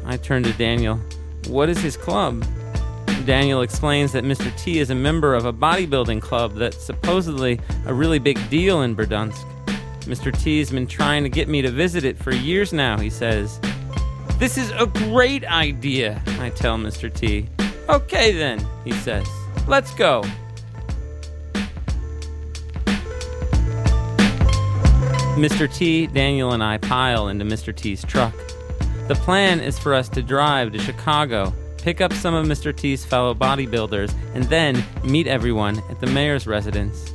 [0.05, 1.01] I turn to Daniel.
[1.47, 2.45] What is his club?
[3.25, 4.55] Daniel explains that Mr.
[4.57, 8.95] T is a member of a bodybuilding club that's supposedly a really big deal in
[8.95, 9.43] Berdunsk.
[10.01, 10.31] Mr.
[10.31, 13.59] T's been trying to get me to visit it for years now, he says.
[14.37, 17.11] This is a great idea, I tell Mr.
[17.11, 17.49] T.
[17.89, 19.27] Okay then, he says.
[19.67, 20.23] Let's go.
[25.35, 25.73] Mr.
[25.73, 27.75] T, Daniel, and I pile into Mr.
[27.75, 28.35] T's truck.
[29.07, 31.53] The plan is for us to drive to Chicago
[31.85, 32.75] pick up some of Mr.
[32.75, 37.13] T's fellow bodybuilders, and then meet everyone at the mayor's residence.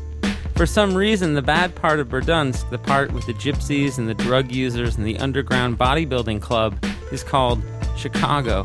[0.55, 4.15] For some reason, the bad part of Berdunsk, the part with the gypsies and the
[4.15, 6.79] drug users and the underground bodybuilding club,
[7.11, 7.61] is called
[7.97, 8.65] Chicago.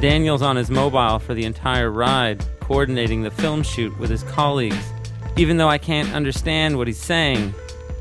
[0.00, 4.92] Daniel's on his mobile for the entire ride, coordinating the film shoot with his colleagues.
[5.36, 7.54] Even though I can't understand what he's saying,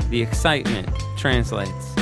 [0.09, 1.94] the excitement translates.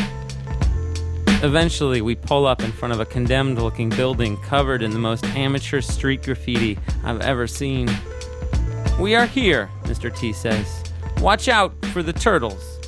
[1.44, 5.26] Eventually, we pull up in front of a condemned looking building covered in the most
[5.36, 7.90] amateur street graffiti I've ever seen.
[8.98, 10.16] We are here, Mr.
[10.16, 10.84] T says.
[11.20, 12.80] Watch out for the turtles.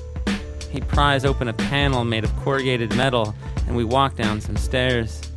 [0.72, 3.36] He pries open a panel made of corrugated metal,
[3.68, 5.30] and we walk down some stairs.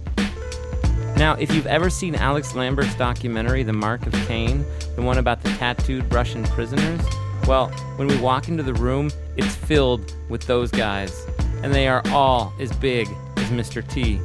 [1.16, 4.64] Now, if you've ever seen Alix Lambert's documentary, The Mark of Cain,
[4.94, 7.00] the one about the tattooed Russian prisoners,
[7.48, 7.66] well,
[7.96, 11.26] when we walk into the room, it's filled with those guys
[11.62, 13.86] and they are all as big as Mr.
[13.86, 14.20] T.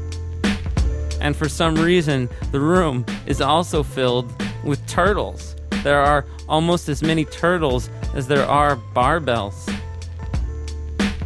[1.21, 5.55] And for some reason, the room is also filled with turtles.
[5.83, 9.69] There are almost as many turtles as there are barbells.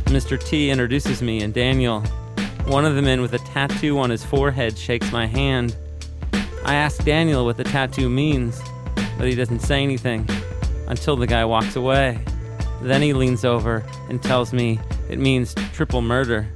[0.05, 0.41] Mr.
[0.41, 2.01] T introduces me and Daniel.
[2.65, 5.75] One of the men with a tattoo on his forehead shakes my hand.
[6.63, 8.61] I ask Daniel what the tattoo means,
[9.17, 10.27] but he doesn't say anything
[10.87, 12.19] until the guy walks away.
[12.81, 14.79] Then he leans over and tells me
[15.09, 16.47] it means triple murder.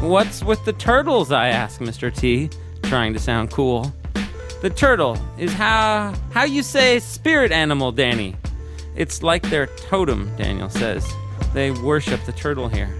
[0.00, 1.32] What's with the turtles?
[1.32, 2.14] I ask Mr.
[2.14, 2.50] T,
[2.82, 3.92] trying to sound cool.
[4.62, 8.36] The turtle is how how you say spirit animal, Danny.
[8.94, 11.06] It's like their totem, Daniel says.
[11.52, 12.94] They worship the turtle here.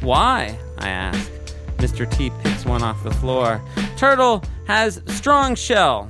[0.00, 0.56] Why?
[0.78, 1.30] I ask.
[1.78, 2.10] Mr.
[2.10, 3.60] T picks one off the floor.
[3.96, 6.08] Turtle has strong shell.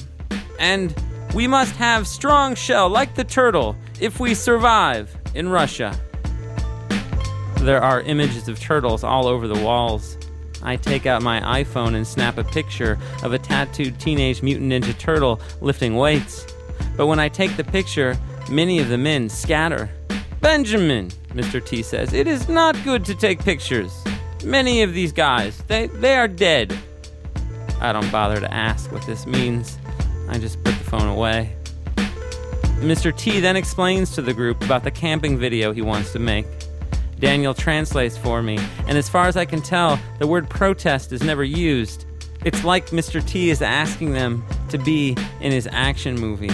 [0.59, 0.95] And
[1.35, 5.99] we must have strong shell like the turtle if we survive in Russia.
[7.61, 10.17] There are images of turtles all over the walls.
[10.63, 14.97] I take out my iPhone and snap a picture of a tattooed Teenage Mutant Ninja
[14.97, 16.47] Turtle lifting weights.
[16.97, 18.17] But when I take the picture,
[18.51, 19.91] many of the men scatter.
[20.41, 21.65] Benjamin, Mr.
[21.65, 24.05] T says, it is not good to take pictures.
[24.45, 26.79] Many of these guys, they, they are dead.
[27.81, 29.79] I don't bother to ask what this means.
[30.29, 31.55] I just put the phone away.
[32.79, 33.15] Mr.
[33.17, 36.47] T then explains to the group about the camping video he wants to make.
[37.19, 41.23] Daniel translates for me, and as far as I can tell, the word protest is
[41.23, 42.05] never used.
[42.45, 43.27] It's like Mr.
[43.27, 46.51] T is asking them to be in his action movie.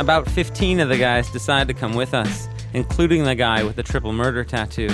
[0.00, 3.82] About 15 of the guys decide to come with us, including the guy with the
[3.82, 4.90] triple murder tattoo.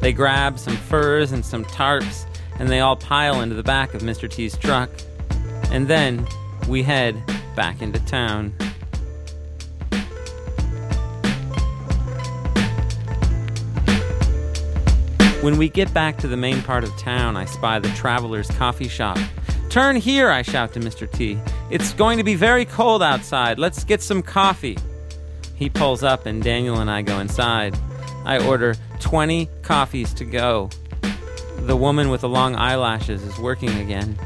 [0.00, 2.26] They grab some furs and some tarps,
[2.58, 4.30] and they all pile into the back of Mr.
[4.30, 4.90] T's truck.
[5.70, 6.26] And then
[6.68, 7.20] we head
[7.54, 8.54] back into town.
[15.46, 18.88] When we get back to the main part of town, I spy the Traveler's Coffee
[18.88, 19.16] Shop.
[19.70, 21.08] Turn here, I shout to Mr.
[21.08, 21.38] T.
[21.70, 23.56] It's going to be very cold outside.
[23.56, 24.76] Let's get some coffee.
[25.54, 27.78] He pulls up, and Daniel and I go inside.
[28.24, 30.68] I order 20 coffees to go.
[31.58, 34.18] The woman with the long eyelashes is working again.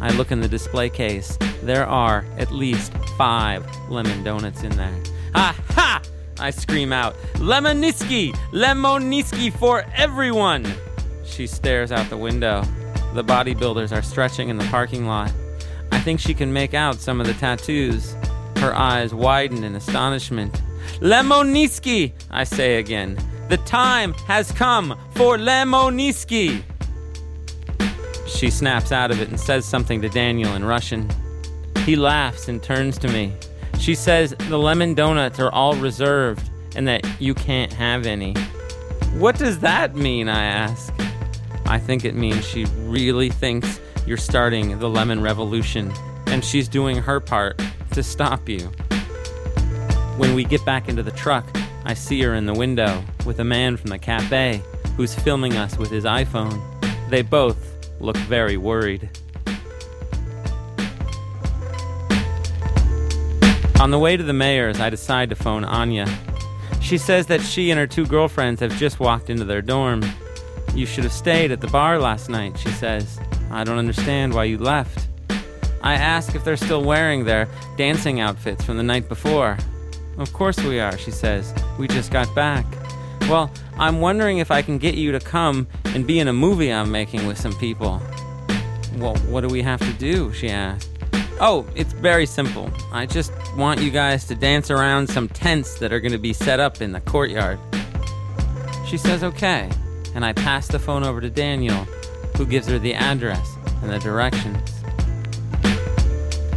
[0.00, 1.36] I look in the display case.
[1.64, 5.02] There are at least five lemon donuts in there.
[5.34, 6.15] Ah, ha ha!
[6.38, 8.32] I scream out, Lemoniski!
[8.52, 10.66] Lemoniski for everyone!
[11.24, 12.62] She stares out the window.
[13.14, 15.32] The bodybuilders are stretching in the parking lot.
[15.92, 18.14] I think she can make out some of the tattoos.
[18.56, 20.60] Her eyes widen in astonishment.
[21.00, 22.12] Lemoniski!
[22.30, 23.18] I say again.
[23.48, 26.62] The time has come for Lemoniski!
[28.26, 31.08] She snaps out of it and says something to Daniel in Russian.
[31.84, 33.32] He laughs and turns to me.
[33.78, 38.34] She says the lemon donuts are all reserved and that you can't have any.
[39.14, 40.28] What does that mean?
[40.28, 40.92] I ask.
[41.66, 45.92] I think it means she really thinks you're starting the lemon revolution
[46.26, 47.60] and she's doing her part
[47.92, 48.60] to stop you.
[50.16, 51.46] When we get back into the truck,
[51.84, 54.62] I see her in the window with a man from the cafe
[54.96, 56.60] who's filming us with his iPhone.
[57.10, 57.56] They both
[58.00, 59.10] look very worried.
[63.80, 66.06] On the way to the mayor's, I decide to phone Anya.
[66.80, 70.02] She says that she and her two girlfriends have just walked into their dorm.
[70.74, 73.18] You should have stayed at the bar last night, she says.
[73.50, 75.08] I don't understand why you left.
[75.82, 79.58] I ask if they're still wearing their dancing outfits from the night before.
[80.16, 81.52] Of course we are, she says.
[81.78, 82.64] We just got back.
[83.22, 86.72] Well, I'm wondering if I can get you to come and be in a movie
[86.72, 88.00] I'm making with some people.
[88.96, 90.32] Well, what do we have to do?
[90.32, 90.95] She asked.
[91.38, 92.70] Oh, it's very simple.
[92.92, 96.32] I just want you guys to dance around some tents that are going to be
[96.32, 97.58] set up in the courtyard.
[98.86, 99.68] She says okay,
[100.14, 101.84] and I pass the phone over to Daniel,
[102.36, 104.82] who gives her the address and the directions.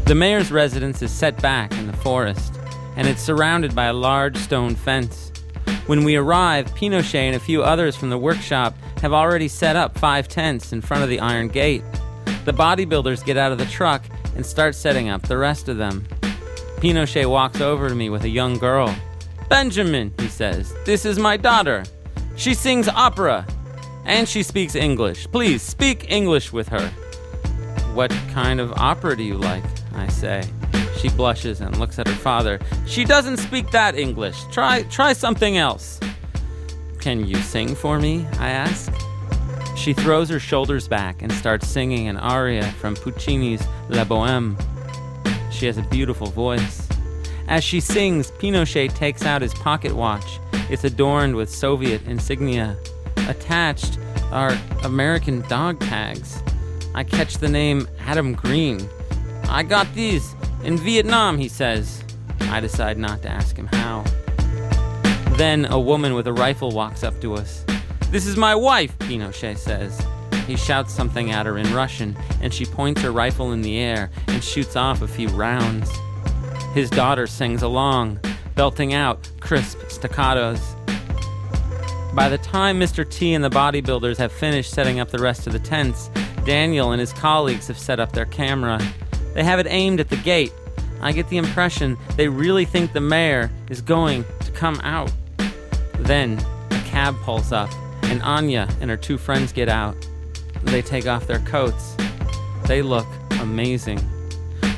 [0.05, 2.57] The mayor's residence is set back in the forest,
[2.95, 5.34] and it's surrounded by a large stone fence.
[5.88, 9.97] When we arrive, Pinochet and a few others from the workshop have already set up
[9.97, 11.84] five tents in front of the iron gate.
[12.45, 14.03] The bodybuilders get out of the truck
[14.40, 16.08] and start setting up the rest of them.
[16.78, 18.96] Pinochet walks over to me with a young girl.
[19.50, 21.84] Benjamin, he says, this is my daughter.
[22.38, 23.46] She sings opera
[24.06, 25.28] and she speaks English.
[25.30, 26.88] Please speak English with her.
[27.94, 29.66] What kind of opera do you like?
[29.94, 30.44] I say.
[30.96, 32.62] She blushes and looks at her father.
[32.86, 34.42] She doesn't speak that English.
[34.54, 36.00] Try try something else.
[37.02, 38.26] Can you sing for me?
[38.40, 38.90] I ask.
[39.80, 44.57] She throws her shoulders back and starts singing an aria from Puccini's La Boheme.
[45.53, 46.86] She has a beautiful voice.
[47.47, 50.41] As she sings, Pinochet takes out his pocket watch.
[50.69, 52.75] It's adorned with Soviet insignia.
[53.30, 53.97] Attached
[54.34, 56.43] are American dog tags.
[56.93, 58.86] I catch the name Adam Green.
[59.47, 62.03] I got these in Vietnam, he says.
[62.41, 64.03] I decide not to ask him how.
[65.38, 67.63] Then a woman with a rifle walks up to us.
[68.12, 70.03] This is my wife, Pinochet says.
[70.47, 74.10] He shouts something at her in Russian, and she points her rifle in the air
[74.28, 75.91] and shoots off a few rounds.
[76.74, 78.20] His daughter sings along,
[78.55, 80.60] belting out crisp staccatos.
[82.16, 83.07] By the time Mr.
[83.07, 86.10] T and the bodybuilders have finished setting up the rest of the tents,
[86.45, 88.82] Daniel and his colleagues have set up their camera.
[89.36, 90.51] They have it aimed at the gate.
[90.99, 95.12] I get the impression they really think the mayor is going to come out.
[95.99, 97.70] Then a cab pulls up,
[98.10, 99.95] and Anya and her two friends get out.
[100.64, 101.95] They take off their coats.
[102.66, 103.07] They look
[103.39, 103.99] amazing.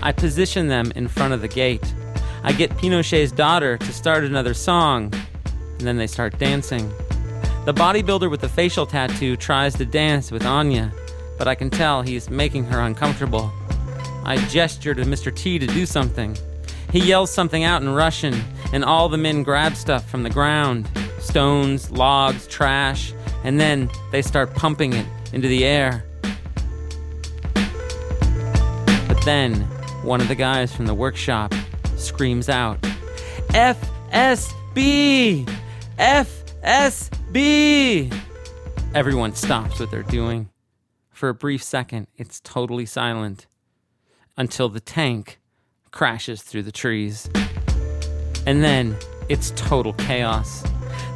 [0.01, 1.93] I position them in front of the gate.
[2.43, 5.13] I get Pinochet's daughter to start another song,
[5.77, 6.89] and then they start dancing.
[7.65, 10.91] The bodybuilder with the facial tattoo tries to dance with Anya,
[11.37, 13.51] but I can tell he's making her uncomfortable.
[14.23, 15.35] I gesture to Mr.
[15.35, 16.37] T to do something.
[16.91, 18.41] He yells something out in Russian,
[18.73, 23.13] and all the men grab stuff from the ground stones, logs, trash,
[23.43, 26.05] and then they start pumping it into the air.
[29.07, 29.55] But then
[30.03, 31.53] one of the guys from the workshop
[31.95, 32.81] screams out,
[33.49, 35.47] FSB!
[35.97, 37.41] FSB!
[38.93, 40.49] Everyone stops what they're doing.
[41.09, 43.47] For a brief second, it's totally silent
[44.37, 45.39] until the tank
[45.91, 47.29] crashes through the trees.
[48.47, 48.97] And then
[49.29, 50.63] it's total chaos.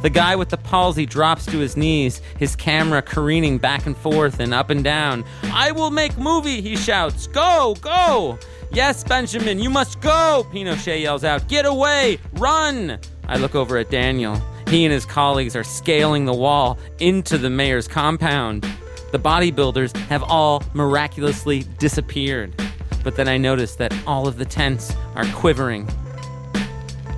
[0.06, 4.38] The guy with the palsy drops to his knees, his camera careening back and forth
[4.38, 5.24] and up and down.
[5.52, 7.26] I will make movie, he shouts.
[7.26, 8.38] Go, go!
[8.70, 11.48] Yes, Benjamin, you must go, Pinochet yells out.
[11.48, 12.20] Get away!
[12.34, 13.00] Run!
[13.26, 14.40] I look over at Daniel.
[14.68, 18.64] He and his colleagues are scaling the wall into the mayor's compound.
[19.10, 22.54] The bodybuilders have all miraculously disappeared.
[23.02, 25.88] But then I notice that all of the tents are quivering.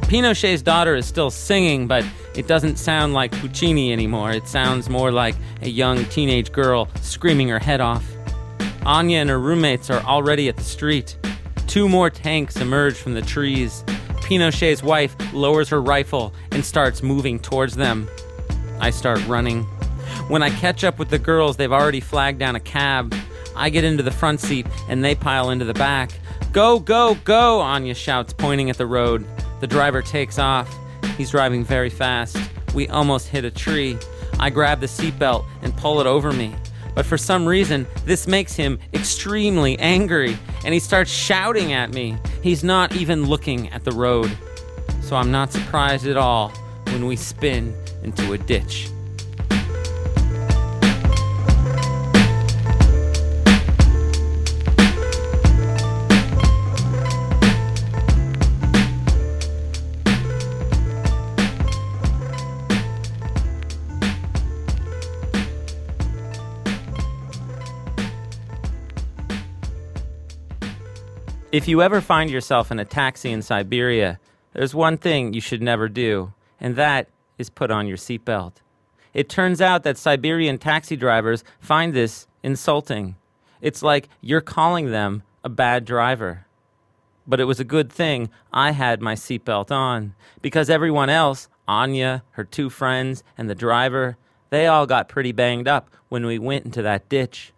[0.09, 2.03] Pinochet's daughter is still singing, but
[2.35, 4.31] it doesn't sound like Puccini anymore.
[4.33, 8.07] It sounds more like a young teenage girl screaming her head off.
[8.87, 11.19] Anya and her roommates are already at the street.
[11.67, 13.85] Two more tanks emerge from the trees.
[14.23, 18.09] Pinochet's wife lowers her rifle and starts moving towards them.
[18.81, 19.65] I start running.
[20.29, 23.15] When I catch up with the girls, they've already flagged down a cab.
[23.55, 26.13] I get into the front seat and they pile into the back.
[26.53, 29.27] Go, go, go, Anya shouts, pointing at the road.
[29.61, 30.73] The driver takes off.
[31.17, 32.37] He's driving very fast.
[32.75, 33.97] We almost hit a tree.
[34.39, 36.55] I grab the seatbelt and pull it over me.
[36.95, 42.17] But for some reason, this makes him extremely angry, and he starts shouting at me.
[42.43, 44.37] He's not even looking at the road.
[45.01, 46.51] So I'm not surprised at all
[46.87, 48.89] when we spin into a ditch.
[71.51, 74.21] If you ever find yourself in a taxi in Siberia,
[74.53, 78.57] there's one thing you should never do, and that is put on your seatbelt.
[79.15, 83.17] It turns out that Siberian taxi drivers find this insulting.
[83.63, 86.45] It's like you're calling them a bad driver.
[87.27, 92.25] But it was a good thing I had my seatbelt on, because everyone else, Anya,
[92.33, 94.19] her two friends, and the driver,
[94.51, 97.55] they all got pretty banged up when we went into that ditch.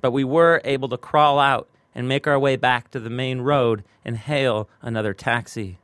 [0.00, 3.40] But we were able to crawl out and make our way back to the main
[3.40, 5.78] road and hail another taxi.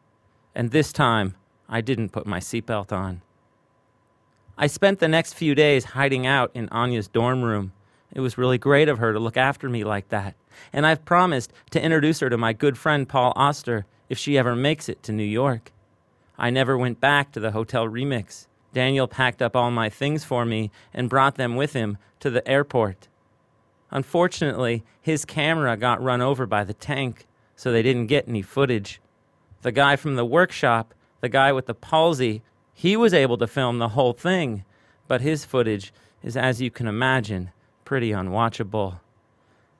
[0.54, 1.36] And this time,
[1.68, 3.22] I didn't put my seatbelt on.
[4.58, 7.72] I spent the next few days hiding out in Anya's dorm room.
[8.12, 10.34] It was really great of her to look after me like that.
[10.72, 14.56] And I've promised to introduce her to my good friend Paul Auster if she ever
[14.56, 15.72] makes it to New York.
[16.36, 18.46] I never went back to the Hotel Remix.
[18.72, 22.46] Daniel packed up all my things for me and brought them with him to the
[22.48, 23.08] airport.
[23.90, 27.26] Unfortunately, his camera got run over by the tank,
[27.56, 29.00] so they didn't get any footage.
[29.62, 33.78] The guy from the workshop, the guy with the palsy, he was able to film
[33.78, 34.64] the whole thing,
[35.08, 37.50] but his footage is, as you can imagine,
[37.84, 39.00] pretty unwatchable.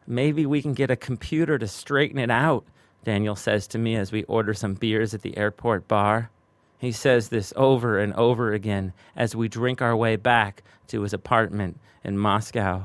[0.07, 2.65] Maybe we can get a computer to straighten it out,
[3.05, 6.31] Daniel says to me as we order some beers at the airport bar.
[6.79, 11.13] He says this over and over again as we drink our way back to his
[11.13, 12.85] apartment in Moscow.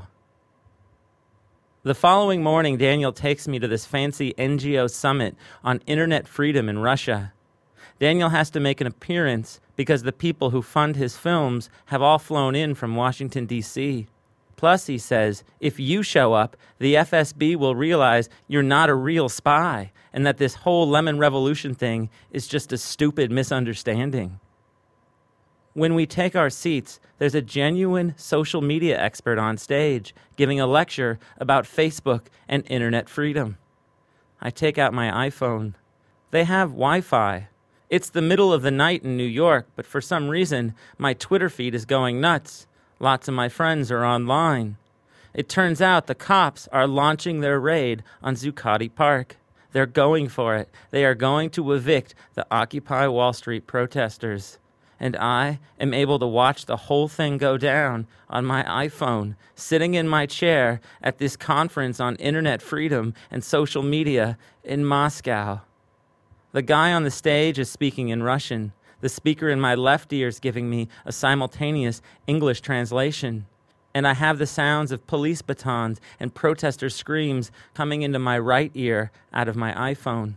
[1.86, 6.80] The following morning, Daniel takes me to this fancy NGO summit on internet freedom in
[6.80, 7.32] Russia.
[8.00, 12.18] Daniel has to make an appearance because the people who fund his films have all
[12.18, 14.08] flown in from Washington, D.C.
[14.56, 19.30] Plus, he says, if you show up, the FSB will realize you're not a real
[19.30, 24.40] spy and that this whole Lemon Revolution thing is just a stupid misunderstanding.
[25.76, 30.66] When we take our seats, there's a genuine social media expert on stage giving a
[30.66, 33.58] lecture about Facebook and internet freedom.
[34.40, 35.74] I take out my iPhone.
[36.32, 37.50] They have Wi Fi.
[37.90, 41.50] It's the middle of the night in New York, but for some reason, my Twitter
[41.50, 42.68] feed is going nuts.
[43.02, 44.78] Lots of my friends are online.
[45.34, 49.36] It turns out the cops are launching their raid on Zuccotti Park.
[49.74, 50.70] They're going for it.
[50.92, 54.58] They are going to evict the Occupy Wall Street protesters.
[55.00, 59.94] And I am able to watch the whole thing go down on my iPhone, sitting
[59.94, 65.62] in my chair at this conference on internet freedom and social media in Moscow.
[66.54, 68.72] The guy on the stage is speaking in Russian.
[69.02, 73.46] The speaker in my left ear is giving me a simultaneous English translation.
[73.94, 78.72] And I have the sounds of police batons and protester screams coming into my right
[78.74, 80.36] ear out of my iPhone.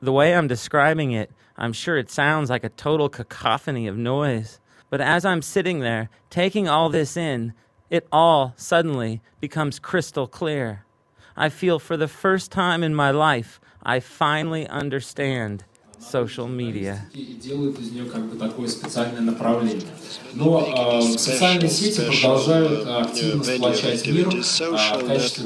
[0.00, 4.60] The way I'm describing it, I'm sure it sounds like a total cacophony of noise.
[4.90, 7.54] But as I'm sitting there, taking all this in,
[7.90, 10.84] it all suddenly becomes crystal clear.
[11.36, 15.64] I feel for the first time in my life, I finally understand
[15.98, 17.06] social media.
[17.12, 17.46] Social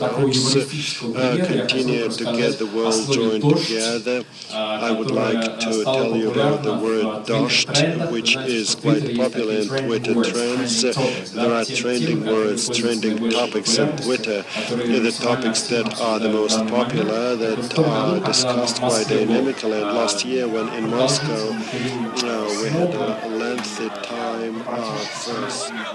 [0.03, 0.11] uh,
[1.17, 4.25] uh, continue to get the world joined together.
[4.53, 9.69] I would like to tell you about the word DOSHT, which is quite popular in
[9.69, 10.83] Twitter trends.
[11.33, 14.43] There are trending words, trending topics on Twitter.
[14.71, 19.81] The topics that are the most popular, that are discussed quite dynamically.
[19.81, 25.69] Last year, when in Moscow, uh, we had a lengthy time of first.
[25.69, 25.87] They're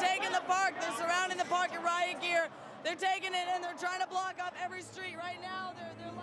[0.00, 0.74] taking the park.
[0.80, 2.48] They're surrounding the park in riot gear.
[2.84, 5.72] They're taking it and they're trying to block up every street right now.
[5.76, 6.17] They're, they're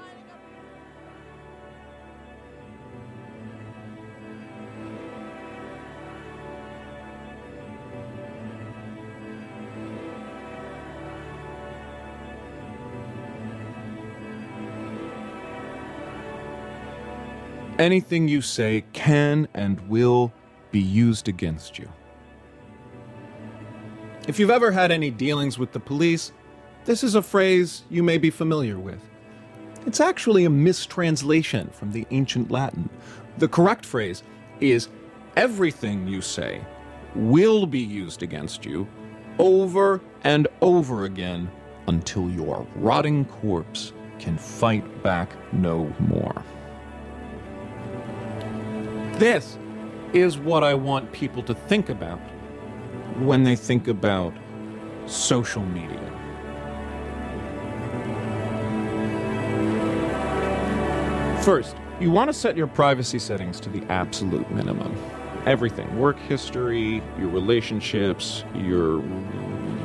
[17.85, 20.33] Anything you say can and will
[20.71, 21.87] be used against you.
[24.27, 26.31] If you've ever had any dealings with the police,
[26.85, 29.07] this is a phrase you may be familiar with.
[29.85, 32.89] It's actually a mistranslation from the ancient Latin.
[33.37, 34.23] The correct phrase
[34.59, 34.89] is
[35.35, 36.61] everything you say
[37.13, 38.87] will be used against you
[39.37, 41.51] over and over again
[41.85, 46.43] until your rotting corpse can fight back no more.
[49.17, 49.57] This
[50.11, 52.19] is what I want people to think about
[53.19, 54.33] when they think about
[55.05, 56.01] social media.
[61.43, 64.93] First, you want to set your privacy settings to the absolute minimum.
[65.45, 68.97] Everything work history, your relationships, your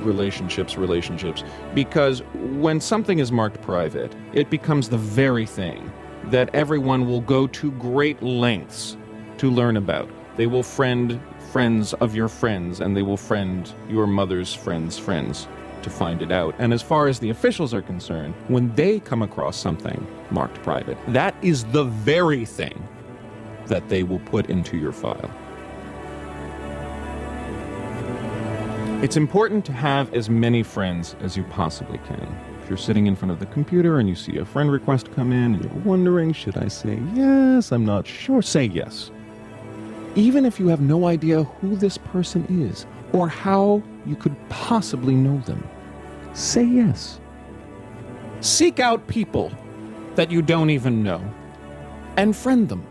[0.03, 1.45] relationships, relationships.
[1.73, 5.93] Because when something is marked private, it becomes the very thing
[6.25, 8.97] that everyone will go to great lengths
[9.41, 10.07] to learn about.
[10.37, 11.19] They will friend
[11.51, 15.49] friends of your friends, and they will friend your mother's friends' friends
[15.83, 16.55] to find it out.
[16.59, 20.99] And as far as the officials are concerned, when they come across something marked private,
[21.09, 22.87] that is the very thing
[23.65, 25.31] that they will put into your file.
[29.03, 32.39] It's important to have as many friends as you possibly can.
[32.63, 35.33] If you're sitting in front of the computer and you see a friend request come
[35.33, 37.73] in and you're wondering, should I say yes?
[37.73, 38.43] I'm not sure.
[38.43, 39.11] Say yes.
[40.17, 45.15] Even if you have no idea who this person is or how you could possibly
[45.15, 45.67] know them,
[46.33, 47.21] say yes.
[48.41, 49.53] Seek out people
[50.17, 51.23] that you don't even know
[52.17, 52.85] and friend them.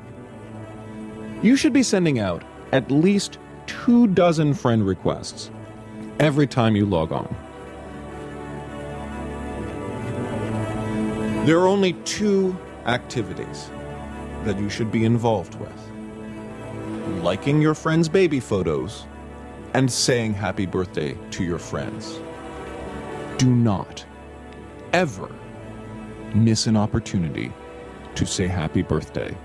[1.41, 5.51] You should be sending out at least two dozen friend requests
[6.19, 7.35] every time you log on.
[11.45, 13.69] There are only two activities
[14.45, 15.78] that you should be involved with
[17.09, 19.05] liking your friends' baby photos
[19.73, 22.19] and saying happy birthday to your friends.
[23.37, 24.05] Do not
[24.93, 25.29] ever
[26.33, 27.51] miss an opportunity
[28.15, 29.35] to say happy birthday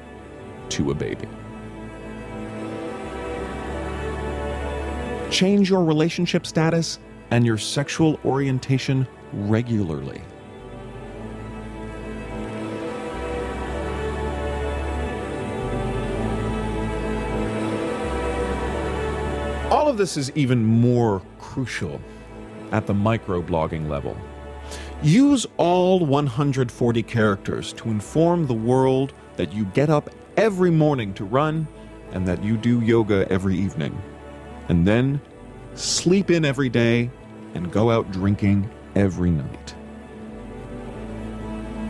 [0.70, 1.28] to a baby.
[5.30, 6.98] Change your relationship status
[7.30, 10.22] and your sexual orientation regularly.
[19.94, 22.00] Of this is even more crucial
[22.72, 24.16] at the microblogging level.
[25.04, 31.24] Use all 140 characters to inform the world that you get up every morning to
[31.24, 31.68] run
[32.10, 33.96] and that you do yoga every evening.
[34.68, 35.20] And then
[35.74, 37.08] sleep in every day
[37.54, 39.74] and go out drinking every night.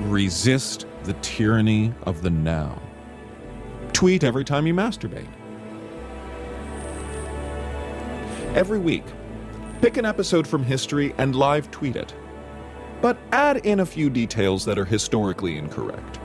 [0.03, 2.83] Resist the tyranny of the now.
[3.95, 5.34] Tweet every time you masturbate.
[8.55, 9.05] Every week,
[9.85, 12.15] Pick an episode from history and live tweet it.
[13.03, 16.21] But add in a few details that are historically incorrect.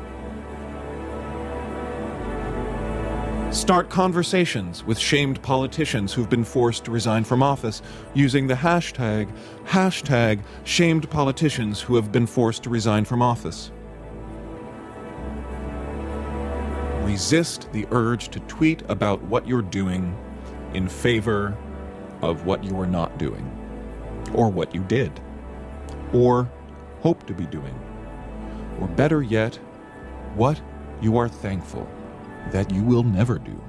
[3.54, 7.82] Start conversations with shamed politicians who've been forced to resign from office
[8.14, 9.30] using the hashtag,
[9.66, 13.74] hashtag shamed politicians who have been forced to resign from office.
[17.04, 20.18] Resist the urge to tweet about what you're doing
[20.74, 21.58] in favor
[22.22, 23.46] of what you are not doing,
[24.34, 25.12] or what you did,
[26.14, 26.50] or
[27.02, 27.78] hope to be doing,
[28.80, 29.56] or better yet,
[30.36, 30.62] what
[31.02, 31.88] you are thankful
[32.52, 33.60] that you will never do.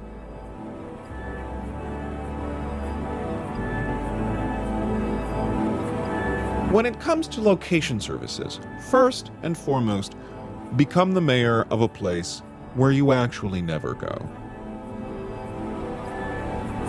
[6.71, 10.15] When it comes to location services, first and foremost,
[10.77, 12.43] become the mayor of a place
[12.75, 14.29] where you actually never go.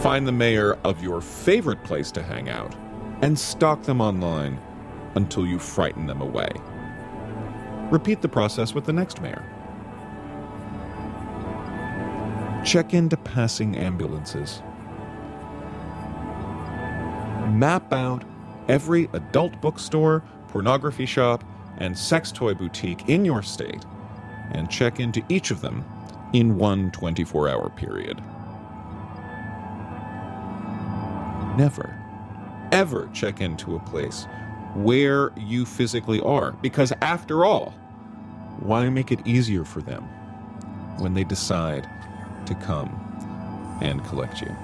[0.02, 2.76] Find the mayor of your favorite place to hang out
[3.22, 4.60] and stalk them online
[5.14, 6.50] until you frighten them away.
[7.92, 9.44] Repeat the process with the next mayor.
[12.66, 14.64] Check into passing ambulances.
[17.52, 18.24] Map out
[18.70, 21.44] every adult bookstore, pornography shop,
[21.78, 23.86] and sex toy boutique in your state
[24.54, 25.86] and check into each of them
[26.34, 28.20] in one 24 hour period.
[31.58, 32.00] Never,
[32.72, 34.26] ever check into a place
[34.76, 37.74] where you physically are, because after all,
[38.60, 40.04] why make it easier for them
[41.00, 41.90] when they decide
[42.46, 42.90] to come
[43.82, 44.56] and collect you?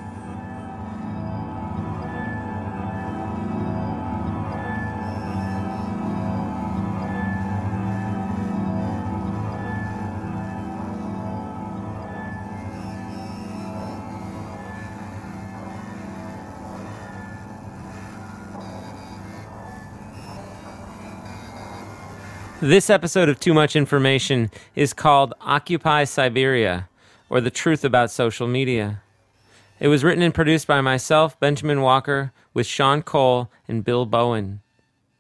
[22.68, 26.89] This episode of Too Much Information is called Occupy Siberia,
[27.30, 29.01] or The Truth About Social Media.
[29.80, 34.59] It was written and produced by myself, Benjamin Walker, with Sean Cole and Bill Bowen.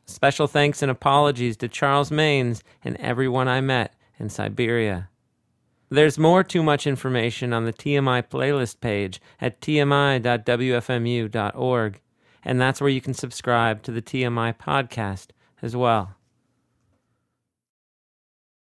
[0.05, 5.07] Special thanks and apologies to Charles Maines and everyone I met in Siberia.
[5.87, 10.31] There's more Too Much Information on the TMI playlist page at tmi.wfmu.org,
[12.43, 15.27] and that's where you can subscribe to the TMI podcast
[15.61, 16.16] as well.